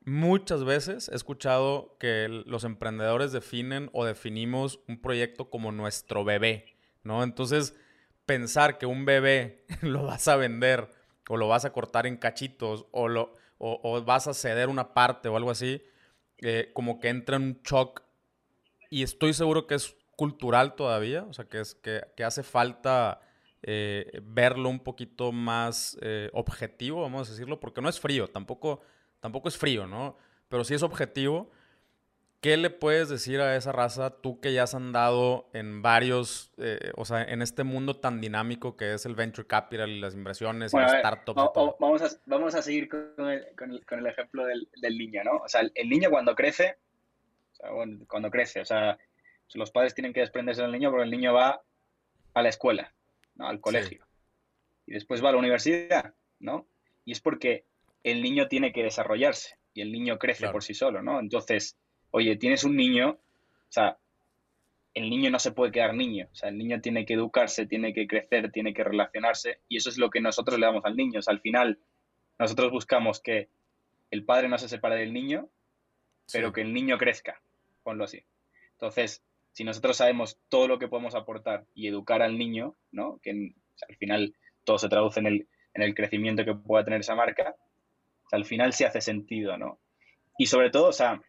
[0.04, 6.76] Muchas veces he escuchado que los emprendedores definen o definimos un proyecto como nuestro bebé,
[7.04, 7.22] ¿no?
[7.24, 7.76] Entonces,
[8.26, 10.90] pensar que un bebé lo vas a vender
[11.30, 15.30] o lo vas a cortar en cachitos o, lo, o, vas a ceder una parte
[15.30, 15.84] o algo así,
[16.40, 18.02] eh, como que entra en un shock
[18.92, 23.22] y estoy seguro que es cultural todavía, o sea, que, es, que, hace falta
[23.64, 28.82] eh, verlo un poquito más eh, objetivo, vamos a decirlo, porque no es frío, tampoco
[29.22, 30.18] tampoco es frío, ¿no?
[30.50, 31.50] Pero sí es objetivo.
[32.42, 36.92] ¿Qué le puedes decir a esa raza, tú que ya has andado en varios, eh,
[36.98, 40.74] o sea, en este mundo tan dinámico que es el venture capital y las inversiones
[40.74, 41.36] y las startups?
[41.80, 45.38] Vamos, a, vamos a seguir con el, con el, ejemplo del, del, niño, ¿no?
[45.38, 46.80] O sea, el, niño cuando crece,
[47.62, 48.98] sea, cuando crece, o sea,
[49.54, 51.62] los padres tienen que desprenderse del niño porque el niño va
[52.34, 52.94] a la escuela,
[53.36, 53.48] ¿no?
[53.48, 54.06] al colegio.
[54.86, 56.68] Y después va a la universidad, ¿no?
[57.06, 57.66] Y es porque
[58.04, 61.20] el niño tiene que desarrollarse y el niño crece por sí solo, ¿no?
[61.20, 61.78] Entonces,
[62.12, 63.98] oye, tienes un niño, o sea,
[64.94, 67.94] el niño no se puede quedar niño, o sea, el niño tiene que educarse, tiene
[67.94, 71.20] que crecer, tiene que relacionarse y eso es lo que nosotros le damos al niño.
[71.20, 71.80] O sea, al final,
[72.38, 73.50] nosotros buscamos que
[74.10, 75.48] el padre no se separe del niño,
[76.34, 77.42] pero que el niño crezca,
[77.84, 78.24] ponlo así.
[78.74, 83.20] Entonces, si nosotros sabemos todo lo que podemos aportar y educar al niño, ¿no?
[83.22, 83.54] Que
[83.88, 87.56] al final todo se traduce en el, en el crecimiento que pueda tener esa marca,
[88.32, 89.80] al final sí hace sentido, ¿no?
[90.38, 91.22] Y sobre todo, o sea,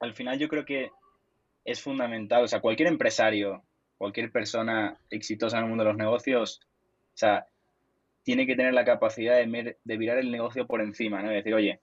[0.00, 0.90] al final yo creo que
[1.64, 3.62] es fundamental, o sea, cualquier empresario,
[3.96, 6.60] cualquier persona exitosa en el mundo de los negocios,
[7.14, 7.46] o sea,
[8.22, 11.30] tiene que tener la capacidad de, de virar el negocio por encima, ¿no?
[11.30, 11.80] Decir, oye,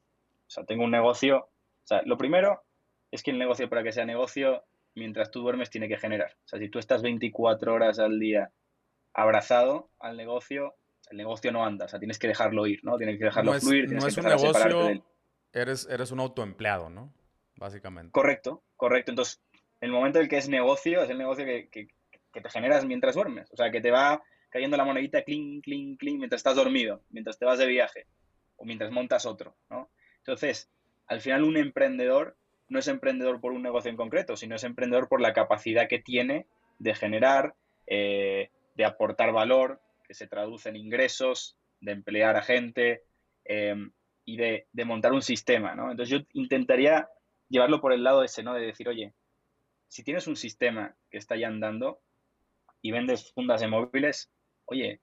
[0.48, 2.67] o sea, tengo un negocio, o sea, lo primero
[3.12, 4.64] es que el negocio para que sea negocio,
[4.96, 6.32] mientras tú duermes, tiene que generar.
[6.46, 8.52] O sea, si tú estás 24 horas al día
[9.14, 10.76] abrazado al negocio,
[11.10, 12.98] el negocio no anda, o sea, tienes que dejarlo ir, ¿no?
[12.98, 15.04] Tienes que dejarlo fluir, tienes que empezar a separarte de él.
[15.54, 17.14] Eres, eres un autoempleado, ¿no?
[17.56, 18.12] Básicamente.
[18.12, 19.12] Correcto, correcto.
[19.12, 19.42] Entonces,
[19.82, 21.88] el momento en el que es negocio, es el negocio que, que,
[22.32, 23.52] te generas mientras duermes.
[23.52, 27.40] O sea, que te va cayendo la monedita clink, clink, clink mientras estás dormido, mientras
[27.40, 28.06] te vas de viaje
[28.58, 29.90] o mientras montas otro, ¿no?
[30.20, 30.70] Entonces,
[31.08, 32.38] al final un emprendedor
[32.70, 36.00] no es emprendedor por un negocio en concreto, sino es emprendedor por la capacidad que
[36.00, 36.46] tiene
[36.80, 37.56] de generar,
[37.88, 43.04] eh, de aportar valor, que se traduce en ingresos, de emplear a gente
[43.46, 43.92] em,
[44.26, 45.92] y de, montar un sistema, ¿no?
[45.92, 47.10] Entonces yo intentaría
[47.50, 48.54] llevarlo por el lado ese, ¿no?
[48.54, 49.14] De decir, oye,
[49.88, 52.00] si tienes un sistema que está ya andando
[52.82, 54.30] y vendes fundas de móviles,
[54.66, 55.02] oye,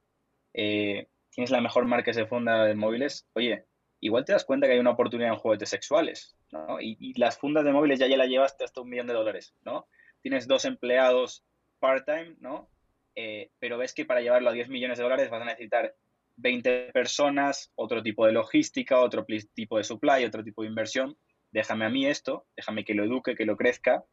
[0.52, 3.64] eh, tienes la mejor marca de funda de móviles, oye,
[4.00, 6.80] igual te das cuenta que hay una oportunidad en juguetes sexuales, ¿no?
[6.80, 9.54] Y, y, las fundas de móviles ya, ya la llevaste hasta un millón de dólares,
[9.62, 9.88] ¿no?
[10.22, 11.44] Tienes dos empleados
[11.80, 12.70] part-time, ¿no?
[13.16, 15.94] Eh, pero ves que para llevarlo a 10 millones de dólares vas a necesitar
[16.36, 21.16] 20 personas, otro tipo de logística, otro tipo de supply, otro tipo de inversión.
[21.52, 24.04] Déjame a mí esto, déjame que lo eduque, que lo crezca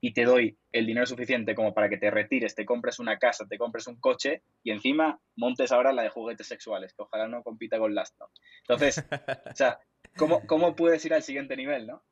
[0.00, 3.46] y te doy el dinero suficiente como para que te retires, te compres una casa,
[3.48, 7.42] te compres un coche y encima montes ahora la de juguetes sexuales, que ojalá no
[7.42, 8.16] compita con Last.
[8.68, 8.98] Entonces,
[9.52, 9.78] o sea,
[10.16, 12.02] ¿cómo, ¿cómo, puedes ir al siguiente nivel, no?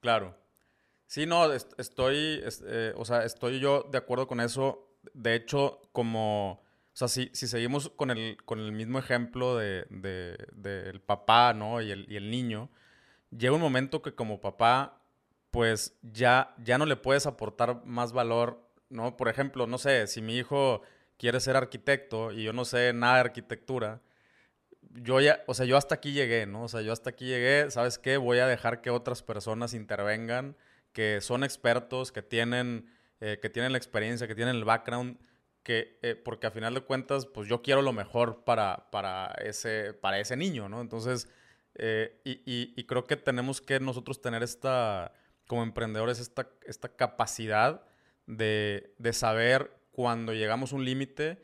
[0.00, 0.36] Claro.
[1.06, 6.52] Sí, no, estoy, eh, o sea, estoy yo de acuerdo con eso de hecho, como,
[6.52, 11.82] o sea, si, si seguimos con el, con el mismo ejemplo del de, papá, ¿no?
[11.82, 12.70] Y el, y el niño,
[13.30, 15.02] llega un momento que como papá,
[15.50, 19.16] pues ya, ya no le puedes aportar más valor, ¿no?
[19.16, 20.82] Por ejemplo, no sé, si mi hijo
[21.18, 24.00] quiere ser arquitecto y yo no sé nada de arquitectura,
[24.92, 26.64] yo ya, o sea, yo hasta aquí llegué, ¿no?
[26.64, 28.16] O sea, yo hasta aquí llegué, ¿sabes qué?
[28.16, 30.56] Voy a dejar que otras personas intervengan,
[30.92, 32.88] que son expertos, que tienen
[33.26, 35.18] eh, que tienen la experiencia, que tienen el background,
[35.62, 39.94] que, eh, porque a final de cuentas, pues yo quiero lo mejor para, para, ese,
[39.94, 40.80] para ese niño, ¿no?
[40.82, 41.26] Entonces,
[41.76, 45.14] eh, y, y, creo que tenemos que nosotros tener esta,
[45.46, 47.86] como emprendedores, esta, esta capacidad
[48.26, 51.43] de, de saber cuando llegamos a un límite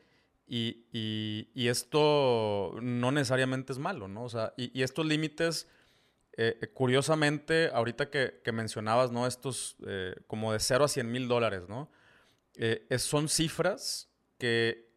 [0.53, 4.25] y, y, esto no necesariamente es malo, ¿no?
[4.25, 5.69] O sea, y, estos límites
[6.33, 9.27] eh, eh, curiosamente, ahorita que, mencionabas, ¿no?
[9.27, 11.89] Estos eh, como de 0 a 100 mil dólares, ¿no?
[12.97, 14.91] son cifras que,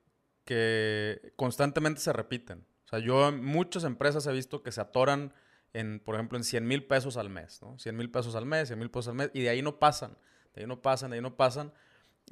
[0.44, 2.66] que constantemente se repiten.
[2.86, 5.32] O sea, yo en muchas empresas he visto que se atoran
[5.72, 7.78] en, por ejemplo, en 100 mil pesos al mes, ¿no?
[7.78, 10.18] 100 mil pesos al mes, 100 mil pesos al mes, y de ahí no pasan,
[10.52, 11.72] de ahí no pasan, de ahí no pasan.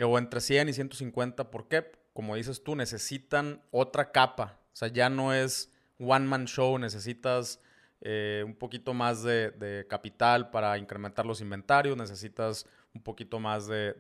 [0.03, 2.02] O entre 100 y 150, ¿por qué?
[2.13, 4.59] Como dices tú, necesitan otra capa.
[4.73, 7.61] O sea, ya no es one man show, necesitas
[8.05, 13.95] eh, un poquito más de, capital para incrementar los inventarios, necesitas un poquito más de,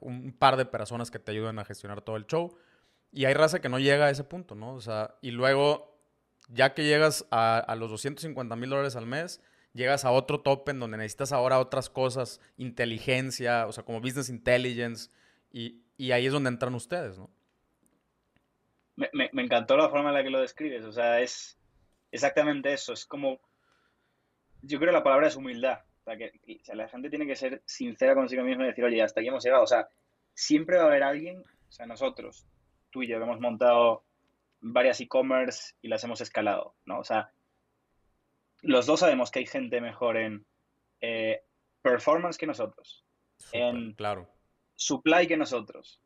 [0.00, 2.56] un par de personas que te ayuden a gestionar todo el show.
[3.10, 4.74] Y hay raza que no llega a ese punto, ¿no?
[4.74, 5.98] O sea, y luego,
[6.48, 9.40] ya que llegas a, los 250 mil dólares al mes,
[9.72, 14.28] llegas a otro tope en donde necesitas ahora otras cosas, inteligencia, o sea, como business
[14.28, 15.10] intelligence,
[15.52, 17.30] y, ahí es donde entran ustedes, ¿no?
[18.96, 21.58] Me, me, encantó la forma en la que lo describes, o sea, es,
[22.12, 22.92] exactamente eso.
[22.92, 23.40] Es como.
[24.62, 25.80] Yo creo que la palabra es humildad.
[26.00, 26.32] O sea, que
[26.72, 29.64] la gente tiene que ser sincera consigo misma y decir, oye, hasta aquí hemos llegado.
[29.64, 29.88] O sea,
[30.34, 32.46] siempre va a haber alguien, o sea, nosotros,
[32.90, 34.04] tú y yo, que hemos montado
[34.60, 36.98] varias e-commerce y las hemos escalado, ¿no?
[36.98, 37.32] O sea,
[38.62, 40.46] los dos sabemos que hay gente mejor en
[41.00, 41.42] eh,
[41.82, 43.04] performance que nosotros,
[43.52, 44.28] en claro.
[44.74, 46.00] Supply que nosotros,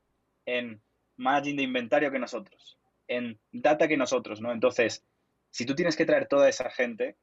[0.46, 0.82] en
[1.16, 4.52] margin de inventario que nosotros, en data que nosotros, ¿no?
[4.52, 5.04] Entonces,
[5.50, 7.16] si tú tienes que traer toda esa gente,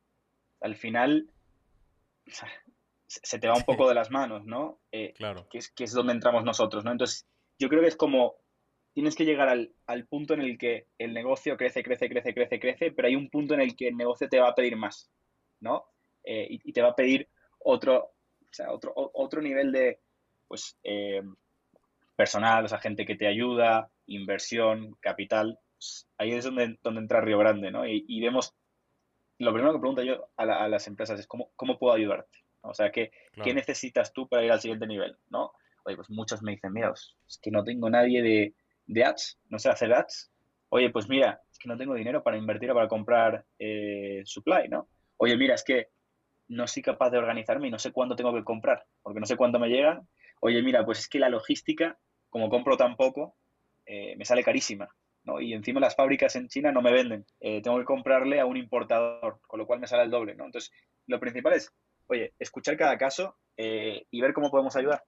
[0.62, 1.30] al final
[3.08, 4.80] se te va un poco de las manos, ¿no?
[4.92, 5.48] Eh, claro.
[5.50, 6.92] Que es, que es donde entramos nosotros, ¿no?
[6.92, 7.28] Entonces,
[7.60, 8.36] yo creo que es como
[8.94, 12.60] tienes que llegar al, al, punto en el que el negocio crece, crece, crece, crece,
[12.60, 15.12] crece, pero hay un punto en el que el negocio te va a pedir más,
[15.60, 15.86] ¿no?
[16.24, 17.30] Eh, y, te va a pedir
[17.60, 20.00] otro, o sea, otro, otro nivel de,
[20.56, 21.22] pues, eh,
[22.16, 25.60] personal, o sea, gente que te ayuda, inversión, capital.
[25.74, 27.86] Pues, ahí es donde, donde entra Río Grande, ¿no?
[27.86, 28.56] Y, vemos,
[29.38, 32.40] lo primero que pregunto yo a, las empresas es, ¿cómo, ¿cómo, puedo ayudarte?
[32.62, 33.12] O sea, ¿qué,
[33.44, 35.52] ¿qué necesitas tú para ir al siguiente nivel, ¿no?
[35.84, 38.54] Oye, pues muchos me dicen, mira, es que no tengo nadie de,
[38.88, 40.32] de ads, no sé hacer ads.
[40.70, 44.70] Oye, pues mira, es que no tengo dinero para invertir o para comprar eh, supply,
[44.70, 44.88] ¿no?
[45.18, 45.90] Oye, mira, es que
[46.48, 49.36] no soy capaz de organizarme y no sé cuándo tengo que comprar, porque no sé
[49.36, 50.08] cuándo me llegan.
[50.42, 51.98] Oye, mira, pues es que la logística,
[52.30, 53.36] como compro tan poco,
[53.86, 54.90] eh, me sale carísima,
[55.24, 55.42] ¿no?
[55.42, 57.26] Y encima las fábricas en China no me venden.
[57.40, 60.46] Eh, tengo que comprarle a un importador, con lo cual me sale el doble, ¿no?
[60.46, 60.72] Entonces,
[61.08, 61.72] lo principal es,
[62.08, 65.02] oye, escuchar cada caso y ver cómo podemos ayudar.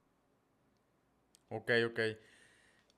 [1.50, 2.00] Ok, ok.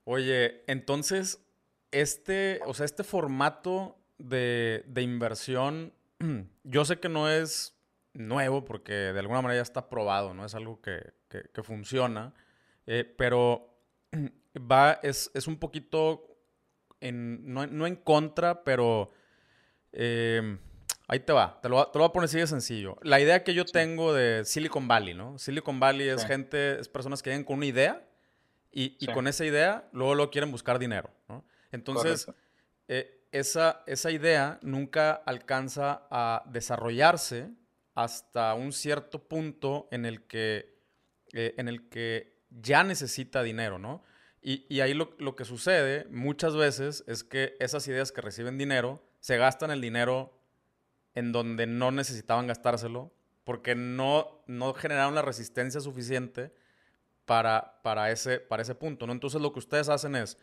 [0.03, 1.43] Oye, entonces,
[1.91, 5.93] este, o sea, este formato de, inversión,
[6.63, 7.78] yo sé que no es
[8.13, 10.45] nuevo porque de alguna manera ya está probado, ¿no?
[10.45, 11.13] Es algo que,
[11.63, 12.33] funciona,
[12.85, 13.77] eh, pero
[14.71, 16.37] va, es, un poquito,
[16.99, 19.11] en, no, en contra, pero
[19.91, 20.57] eh,
[21.07, 22.97] ahí te va, te lo, te lo, voy a poner así de sencillo.
[23.03, 25.37] La idea que yo tengo de Silicon Valley, ¿no?
[25.37, 28.05] Silicon Valley es gente, es personas que vienen con una idea
[28.71, 31.43] y, con esa idea, luego lo quieren buscar dinero, ¿no?
[31.71, 32.27] Entonces,
[32.87, 37.51] eh, esa, esa idea nunca alcanza a desarrollarse
[38.03, 40.79] hasta un cierto punto en el que,
[41.33, 44.03] eh, en el que ya necesita dinero, ¿no?
[44.41, 48.57] Y, y ahí lo, lo, que sucede muchas veces es que esas ideas que reciben
[48.57, 50.39] dinero se gastan el dinero
[51.13, 53.11] en donde no necesitaban gastárselo
[53.43, 56.53] porque no, no generaron la resistencia suficiente
[57.25, 59.11] para, para, ese, para ese punto, ¿no?
[59.11, 60.37] Entonces lo que ustedes hacen es,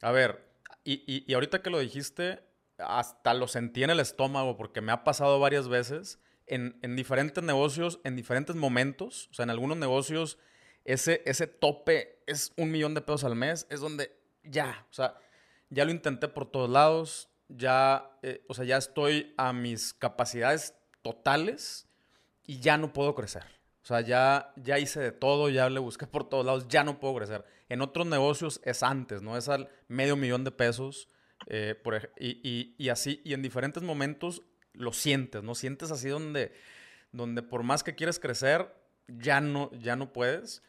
[0.00, 0.42] a ver,
[0.84, 2.42] y, y, ahorita que lo dijiste,
[2.78, 7.42] hasta lo sentí en el estómago porque me ha pasado varias veces en, en, diferentes
[7.42, 10.38] negocios, en diferentes momentos, o sea, en algunos negocios
[10.84, 15.16] ese, ese tope es un millón de pesos al mes, es donde ya, o sea,
[15.70, 20.74] ya lo intenté por todos lados, ya, eh, o sea, ya estoy a mis capacidades
[21.02, 21.88] totales
[22.46, 23.44] y ya no puedo crecer.
[23.82, 27.00] O sea, ya, ya hice de todo, ya le busqué por todos lados, ya no
[27.00, 27.44] puedo crecer.
[27.68, 29.36] En otros negocios es antes, ¿no?
[29.36, 31.08] Es al medio millón de pesos.
[31.46, 34.42] Eh, por, y, y, así, y en diferentes momentos
[34.74, 35.54] lo sientes, ¿no?
[35.54, 36.52] Sientes así donde,
[37.12, 38.68] donde por más que quieres crecer,
[39.08, 40.62] ya no, ya no puedes.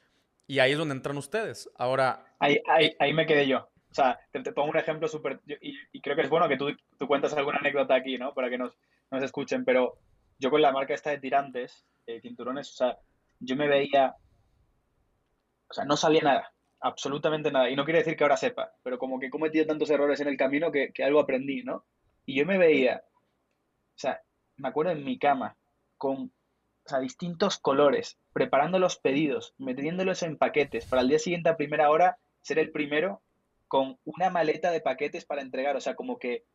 [0.48, 1.70] Y ahí es donde entran ustedes.
[1.78, 2.26] Ahora...
[2.40, 3.70] Ahí, ahí, ahí me quedé yo.
[3.92, 5.40] O sea, te, pongo un ejemplo súper...
[5.62, 8.34] Y, creo que es bueno que tú, tú, cuentas alguna anécdota aquí, ¿no?
[8.34, 8.74] Para que nos,
[9.10, 9.66] nos escuchen.
[9.66, 9.98] Pero
[10.38, 12.98] yo con la marca esta de tirantes, eh, cinturones, o sea,
[13.40, 14.16] yo me veía,
[15.70, 17.70] o sea, no sabía nada, absolutamente nada.
[17.70, 20.28] Y no quiere decir que ahora sepa, pero como que he cometido tantos errores en
[20.28, 21.86] el camino que, algo aprendí, ¿no?
[22.26, 23.04] Y yo me veía,
[23.96, 24.22] o sea,
[24.58, 25.56] me acuerdo en mi cama,
[25.98, 26.32] con
[26.86, 31.58] o sea, distintos colores, preparando los pedidos, metiéndolos en paquetes, para el día siguiente a
[31.58, 33.22] primera hora ser el primero
[33.68, 36.46] con una maleta de paquetes para entregar, o sea, como que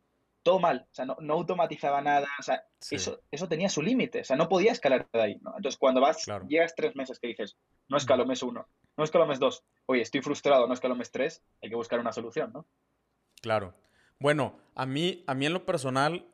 [0.43, 4.23] todo mal, o sea, no, automatizaba nada, o sea, eso, eso tenía su límite, o
[4.23, 5.53] sea, no podía escalar de ahí, ¿no?
[5.55, 7.57] Entonces, cuando vas, llegas tres meses que dices,
[7.89, 11.43] no escalo mes uno, no escalo mes dos, oye, estoy frustrado, no escalo mes tres,
[11.61, 12.65] hay que buscar una solución, ¿no?
[13.41, 13.75] Claro.
[14.17, 16.25] Bueno, a mí, a mí en lo personal,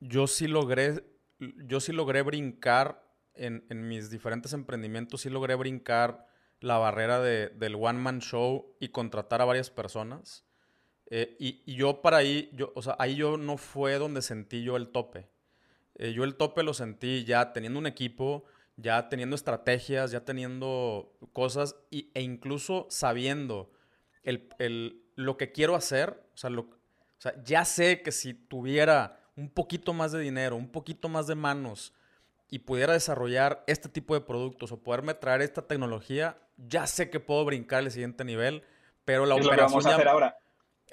[0.00, 1.04] yo sí logré,
[1.38, 6.26] yo sí logré brincar en, en mis diferentes emprendimientos, sí logré brincar
[6.60, 10.44] la barrera de, del one-man show y contratar a varias personas.
[11.06, 14.76] Eh, y, yo para ahí, yo, o sea, ahí yo no fue donde sentí yo
[14.76, 15.28] el tope.
[15.96, 18.44] Eh, yo el tope lo sentí ya teniendo un equipo,
[18.76, 23.72] ya teniendo estrategias, ya teniendo cosas e incluso sabiendo
[24.22, 26.22] el, lo que quiero hacer.
[26.34, 26.68] O sea, lo, o
[27.18, 31.34] sea, ya sé que si tuviera un poquito más de dinero, un poquito más de
[31.34, 31.94] manos
[32.50, 37.20] y pudiera desarrollar este tipo de productos o poderme traer esta tecnología, ya sé que
[37.20, 38.62] puedo brincar al siguiente nivel,
[39.04, 40.36] pero la operación vamos a hacer ahora.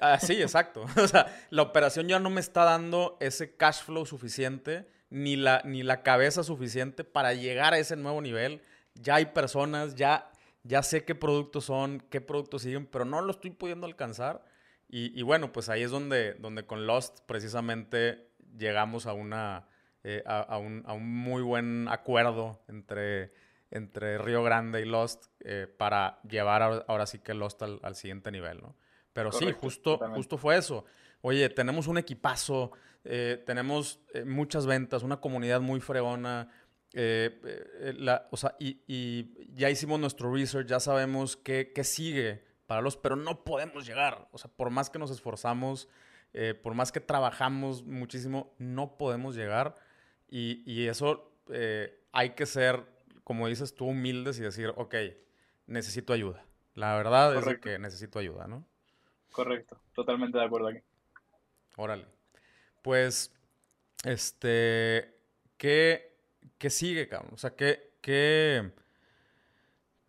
[0.00, 0.86] Ah, sí, exacto.
[0.96, 5.60] o sea, la operación ya no me está dando ese cash flow suficiente, ni la,
[5.64, 8.62] ni la cabeza suficiente para llegar a ese nuevo nivel.
[8.94, 10.30] Ya hay personas, ya,
[10.62, 14.42] ya sé qué productos son, qué productos siguen, pero no lo estoy pudiendo alcanzar.
[14.90, 18.27] Y, bueno, pues ahí es donde, donde con Lost precisamente
[18.58, 19.68] llegamos a, una,
[20.04, 23.32] eh, a, un, muy buen acuerdo entre,
[23.70, 28.30] entre Río Grande y Lost eh, para llevar ahora, sí que Lost al, al siguiente
[28.30, 28.76] nivel, ¿no?
[29.12, 30.84] Pero sí, justo, justo fue eso.
[31.22, 32.70] Oye, tenemos un equipazo,
[33.02, 36.48] eh, tenemos muchas ventas, una comunidad muy fregona.
[36.94, 37.96] Eh,
[38.30, 43.16] o sea, y, ya hicimos nuestro research, ya sabemos qué, qué sigue para los, pero
[43.16, 44.28] no podemos llegar.
[44.30, 45.88] O sea, por más que nos esforzamos,
[46.34, 49.74] eh, por más que trabajamos muchísimo, no podemos llegar.
[50.30, 52.84] Y, eso eh, hay que ser,
[53.24, 54.94] como dices tú, humildes y decir, ok,
[55.66, 56.44] necesito ayuda.
[56.74, 58.64] La verdad es que necesito ayuda, ¿no?
[59.32, 60.80] Correcto, totalmente de acuerdo aquí.
[61.76, 62.06] Órale.
[62.82, 63.34] Pues,
[64.04, 65.16] este,
[65.56, 66.16] ¿qué,
[66.58, 67.32] qué sigue, cabrón?
[67.34, 68.72] O sea, ¿qué, qué,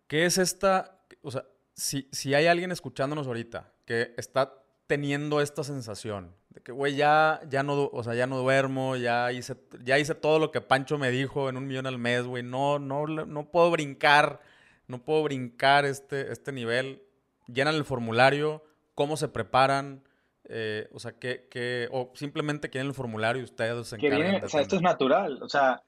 [0.06, 4.59] qué es esta, o sea, si, si hay alguien escuchándonos ahorita que está
[4.90, 9.30] teniendo esta sensación de que, güey, ya, ya, no, o sea, ya no duermo, ya
[9.30, 12.42] hice, ya hice todo lo que Pancho me dijo en un millón al mes, güey,
[12.42, 14.40] no, no, no puedo brincar,
[14.88, 17.04] no puedo brincar este, este nivel.
[17.46, 18.64] Llenan el formulario,
[18.96, 20.02] cómo se preparan,
[20.48, 24.42] eh, o sea, que, o simplemente quieren el formulario y ustedes se encargan.
[24.42, 25.84] o sea, esto es natural, o sea,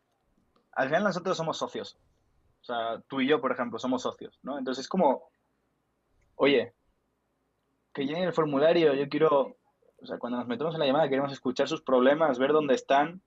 [0.70, 1.98] al final nosotros somos socios.
[2.60, 4.58] O sea, tú y yo, por ejemplo, somos socios, ¿no?
[4.58, 5.24] Entonces es como,
[6.36, 6.72] oye,
[7.92, 9.56] que llenen el formulario, yo quiero,
[10.00, 13.22] o sea, cuando nos metemos en la llamada queremos escuchar sus problemas, ver dónde están,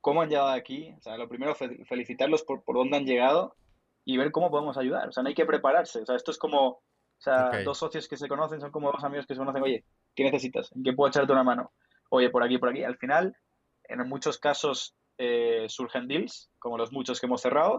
[0.00, 3.56] cómo han llegado aquí, o sea, lo primero felicitarlos por, por dónde han llegado
[4.04, 6.38] y ver cómo podemos ayudar, o sea, no hay que prepararse, o sea, esto es
[6.38, 6.82] como, o
[7.20, 10.24] sea, dos socios que se conocen son como dos amigos que se conocen, oye, ¿qué
[10.24, 10.70] necesitas?
[10.74, 11.72] ¿En qué puedo echarte una mano?
[12.10, 12.84] Oye, por aquí, por aquí.
[12.84, 13.36] Al final,
[13.84, 17.78] en muchos casos eh, surgen deals, como los muchos que hemos cerrado,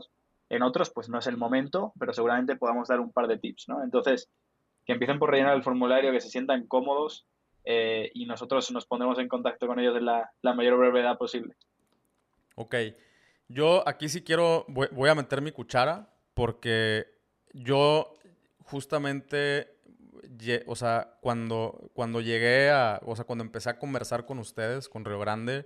[0.49, 3.65] en otros, pues no es el momento, pero seguramente podamos dar un par de tips,
[3.67, 3.83] ¿no?
[3.83, 4.29] Entonces,
[4.87, 7.27] que empiecen por rellenar el formulario, que se sientan cómodos
[7.65, 11.55] eh, y nosotros nos pondremos en contacto con ellos en la, mayor brevedad posible.
[12.55, 12.75] Ok.
[13.49, 17.05] Yo aquí sí quiero, voy, a meter mi cuchara porque
[17.53, 18.13] yo
[18.63, 19.75] justamente,
[20.65, 25.03] o sea, cuando, cuando llegué a, o sea, cuando empecé a conversar con ustedes, con
[25.03, 25.65] Río Grande,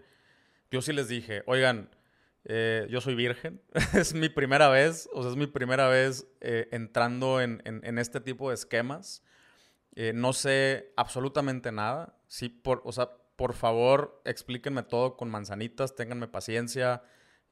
[0.72, 1.90] yo sí les dije, oigan,
[2.46, 3.62] eh, yo soy virgen,
[3.94, 7.62] es mi primera vez, o sea, es mi primera vez eh, entrando en,
[7.98, 9.24] este tipo de esquemas.
[9.94, 12.18] Eh, no sé absolutamente nada.
[12.28, 17.04] Sí, por, o sea, por favor, explíquenme todo con manzanitas, ténganme paciencia.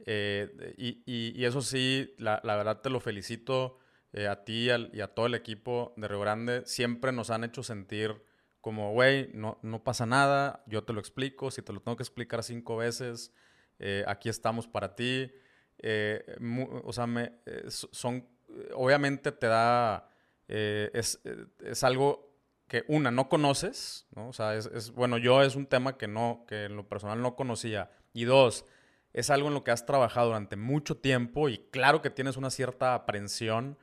[0.06, 3.80] Y, eso sí, la, verdad te lo felicito
[4.28, 6.64] a ti y a, todo el equipo de Río Grande.
[6.66, 8.24] Siempre nos han hecho sentir
[8.62, 11.52] como, güey, no, no pasa nada, yo te lo explico.
[11.52, 13.34] Si te lo tengo que explicar cinco veces,
[13.80, 15.32] eh, aquí estamos para ti.
[15.80, 16.36] Eh,
[16.84, 18.28] o sea, me, eh, son,
[18.76, 20.10] obviamente te da,
[20.48, 21.20] es,
[21.64, 22.36] es, algo
[22.68, 24.30] que una, no conoces, ¿no?
[24.30, 27.22] O sea, es, es, bueno, yo es un tema que no, que en lo personal
[27.22, 27.92] no conocía.
[28.14, 28.66] Y dos,
[29.14, 32.50] es algo en lo que has trabajado durante mucho tiempo y claro que tienes una
[32.50, 33.78] cierta aprensión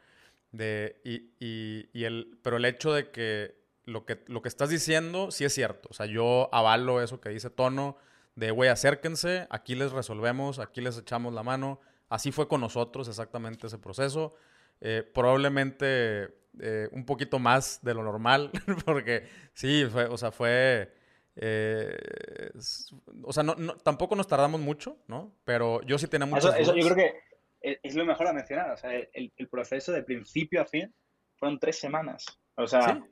[0.52, 4.68] de, y, y, y el, pero el hecho de que lo, que lo que estás
[4.68, 5.88] diciendo sí es cierto.
[5.90, 7.96] O sea, yo avalo eso que dice Tono
[8.36, 11.80] de, güey, acérquense, aquí les resolvemos, aquí les echamos la mano.
[12.08, 14.34] Así fue con nosotros exactamente ese proceso.
[14.80, 18.50] Eh, probablemente eh, un poquito más de lo normal,
[18.84, 20.92] porque sí, fue, o sea, fue...
[21.34, 22.50] Eh,
[23.22, 25.34] o sea, no, tampoco nos tardamos mucho, ¿no?
[25.44, 27.14] Pero yo sí tenía muchas eso, yo creo que
[27.60, 28.70] es lo mejor a mencionar.
[28.70, 30.94] O sea, el, proceso de principio a fin
[31.36, 32.24] fueron tres semanas.
[32.54, 33.02] O sea,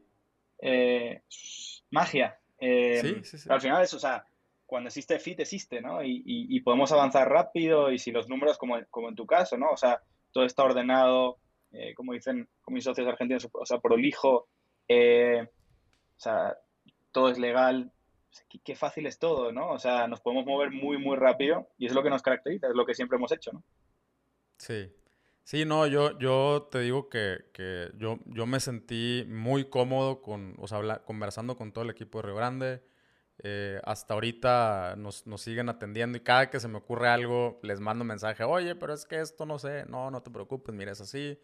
[1.91, 2.39] magia.
[2.61, 3.49] sí, sí, sí.
[3.51, 4.27] Al final es, o sea,
[4.75, 6.01] cuando existe fit, existe, ¿no?
[6.03, 9.70] Y, podemos avanzar rápido y si los números, como, como en tu caso, ¿no?
[9.70, 10.03] O sea,
[10.33, 11.39] todo está ordenado,
[11.70, 14.49] eh, como dicen como mis socios argentinos, o sea, prolijo,
[14.89, 16.57] eh, o sea,
[17.12, 17.93] todo es legal.
[18.64, 19.70] qué, fácil es todo, ¿no?
[19.70, 22.75] O sea, nos podemos mover muy, muy rápido y es lo que nos caracteriza, es
[22.75, 23.62] lo que siempre hemos hecho, ¿no?
[24.59, 24.91] Sí.
[25.45, 30.57] Sí, no, yo, yo te digo que, que yo, yo me sentí muy cómodo con,
[30.59, 32.93] o sea, conversando con todo el equipo de Río Grande
[33.43, 38.03] eh, hasta ahorita nos, siguen atendiendo y cada que se me ocurre algo les mando
[38.03, 41.01] un mensaje, oye, pero es que esto no sé, no, no te preocupes, mira, es
[41.01, 41.39] así.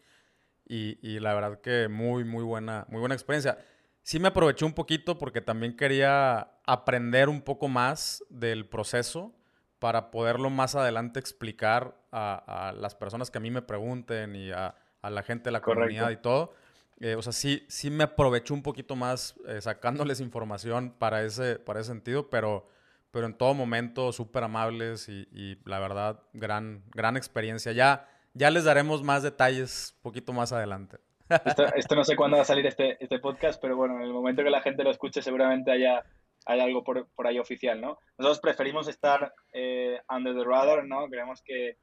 [0.65, 3.57] Y, la verdad que muy, muy buena, muy buena experiencia.
[4.03, 9.35] Sí me aproveché un poquito porque también quería aprender un poco más del proceso
[9.79, 14.75] para poderlo más adelante explicar a, las personas que a mí me pregunten y a,
[15.03, 16.53] la gente de la comunidad y todo.
[17.01, 21.57] Eh, o sea, sí, sí me aprovecho un poquito más eh, sacándoles información para ese,
[21.57, 22.67] para ese sentido, pero,
[23.09, 27.71] pero en todo momento súper amables y, la verdad, gran, gran experiencia.
[27.71, 30.97] Ya, ya les daremos más detalles un poquito más adelante.
[31.75, 34.43] Esto, no sé cuándo va a salir este, este podcast, pero bueno, en el momento
[34.43, 36.03] que la gente lo escuche seguramente haya,
[36.45, 37.97] hay algo por, por, ahí oficial, ¿no?
[38.19, 41.07] Nosotros preferimos estar eh, under the radar, ¿no?
[41.07, 41.77] Creemos que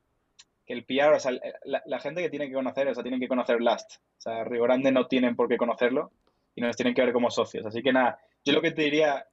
[0.68, 1.32] que el PR, o sea,
[1.64, 3.96] la, gente que tiene que conocer, o sea, tienen que conocer Last.
[4.18, 6.12] O sea, Río Grande no tienen por qué conocerlo
[6.54, 7.64] y nos tienen que ver como socios.
[7.64, 9.26] Así que nada, yo lo que te diría,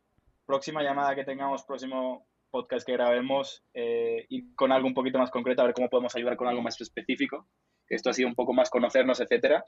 [0.46, 5.30] próxima llamada que tengamos, próximo podcast que grabemos, eh, ir con algo un poquito más
[5.30, 7.46] concreto, a ver cómo podemos ayudar con algo más específico.
[7.90, 9.66] Esto ha sido un poco más conocernos, etcétera.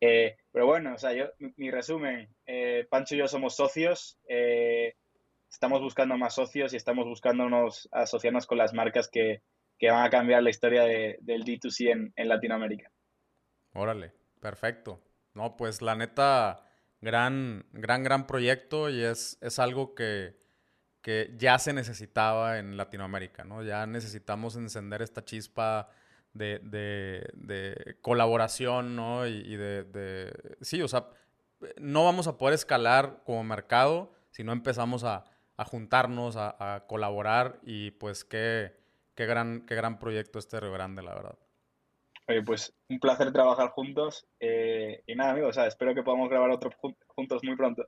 [0.00, 1.24] Eh, pero bueno, o sea, yo,
[1.56, 4.94] mi, resumen, eh, Pancho y yo somos socios, eh,
[5.50, 9.42] estamos buscando más socios y estamos buscándonos asociarnos con las marcas que,
[9.78, 12.90] que van a cambiar la historia de, del D2C en, en, Latinoamérica.
[13.74, 15.00] Órale, perfecto.
[15.34, 16.64] No, pues la neta,
[17.00, 20.36] gran, gran, gran proyecto y es, es algo que,
[21.00, 23.62] que ya se necesitaba en Latinoamérica, ¿no?
[23.62, 25.88] Ya necesitamos encender esta chispa
[26.32, 29.26] de, de, de colaboración, ¿no?
[29.26, 31.08] Y, de, de, Sí, o sea,
[31.76, 35.24] no vamos a poder escalar como mercado si no empezamos a,
[35.56, 38.76] a juntarnos, a, a, colaborar y pues qué,
[39.18, 41.36] qué, gran, qué gran proyecto este Río Grande, la verdad.
[42.28, 46.30] Oye, pues un placer trabajar juntos eh, y nada, amigos, o sea, espero que podamos
[46.30, 46.72] grabar otros
[47.08, 47.84] juntos muy pronto.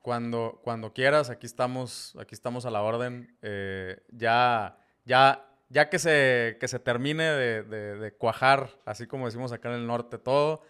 [0.00, 3.36] Cuando, cuando quieras, aquí estamos, aquí estamos a la orden.
[3.42, 9.50] Eh, ya, ya ya que se, que se termine de, de, cuajar, así como decimos
[9.50, 10.62] acá en el norte, todo,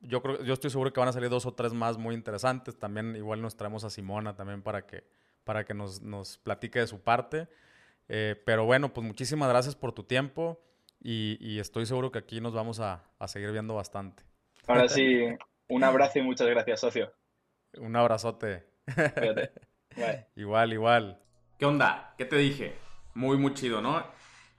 [0.00, 2.76] yo, creo, yo estoy seguro que van a salir dos o tres más muy interesantes.
[2.76, 5.04] También igual nos traemos a Simona también para que,
[5.44, 7.46] para que nos, nos platique de su parte.
[8.08, 10.60] Eh, pero bueno, pues muchísimas gracias por tu tiempo
[11.00, 14.22] y, y estoy seguro que aquí nos vamos a, a seguir viendo bastante.
[14.66, 15.24] Ahora sí,
[15.68, 17.12] un abrazo y muchas gracias, socio.
[17.78, 18.66] Un abrazote.
[20.36, 21.20] Igual, igual.
[21.58, 22.14] ¿Qué onda?
[22.16, 22.76] ¿Qué te dije?
[23.14, 24.02] Muy, muy chido, ¿no?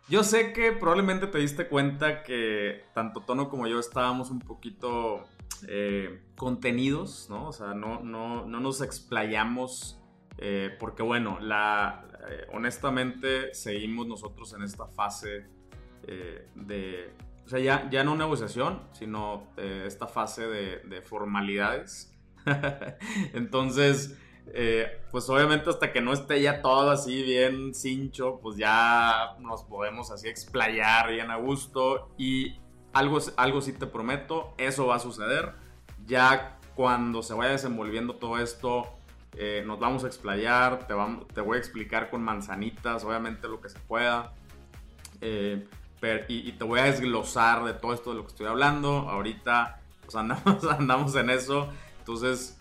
[0.10, 5.26] Yo sé que probablemente te diste cuenta que tanto Tono como yo estábamos un poquito
[5.68, 7.48] eh, contenidos, ¿no?
[7.48, 10.00] O sea, no, no, no nos explayamos
[10.38, 15.45] eh, porque, bueno, la, eh, honestamente seguimos nosotros en esta fase
[16.03, 17.13] de,
[17.45, 22.13] o sea, ya, ya no negociación, sino esta fase de, de formalidades.
[23.34, 24.17] Entonces,
[24.47, 29.63] eh, pues obviamente hasta que no esté ya todo así bien cincho, pues ya nos
[29.63, 32.59] podemos así explayar bien a gusto y
[32.91, 35.53] algo, algo sí te prometo, eso va a suceder.
[36.05, 38.88] Ya cuando se vaya desenvolviendo todo esto,
[39.38, 43.62] eh, nos vamos a explayar, te, vamos, te voy a explicar con manzanitas, obviamente lo
[43.62, 44.34] que se pueda.
[45.22, 45.68] Eh,
[46.28, 49.10] y, te voy a desglosar de todo esto de lo que estoy hablando.
[49.10, 51.70] Ahorita pues andamos, andamos en eso.
[52.00, 52.58] Entonces,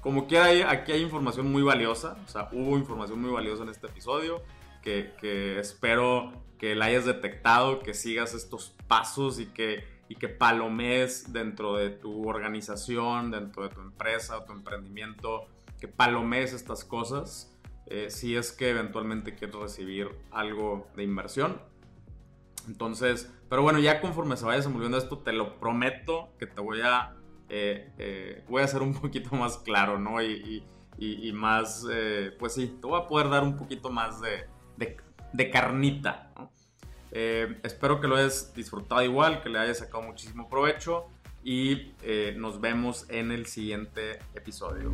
[0.00, 2.16] como quiera, aquí hay información muy valiosa.
[2.24, 4.40] O sea, hubo información muy valiosa en este episodio
[5.20, 11.32] que, espero que la hayas detectado, que sigas estos pasos y que, y que palomees
[11.32, 15.46] dentro de tu organización, dentro de tu empresa o tu emprendimiento,
[15.80, 17.54] que palomees estas cosas
[17.86, 21.60] eh, si es que eventualmente quieres recibir algo de inversión.
[22.66, 26.82] Entonces, pero bueno, ya conforme se vaya desenvolviendo esto, te lo prometo que te voy
[26.82, 27.18] a
[27.48, 30.22] eh, eh, voy a ser un poquito más claro, ¿no?
[30.22, 30.64] Y,
[31.32, 36.50] más, eh, pues sí, te voy a poder dar un poquito más de, carnita, ¿no?
[37.10, 41.06] espero que lo hayas disfrutado igual, que le hayas sacado muchísimo provecho
[41.42, 41.92] y
[42.36, 44.92] nos vemos en el siguiente episodio.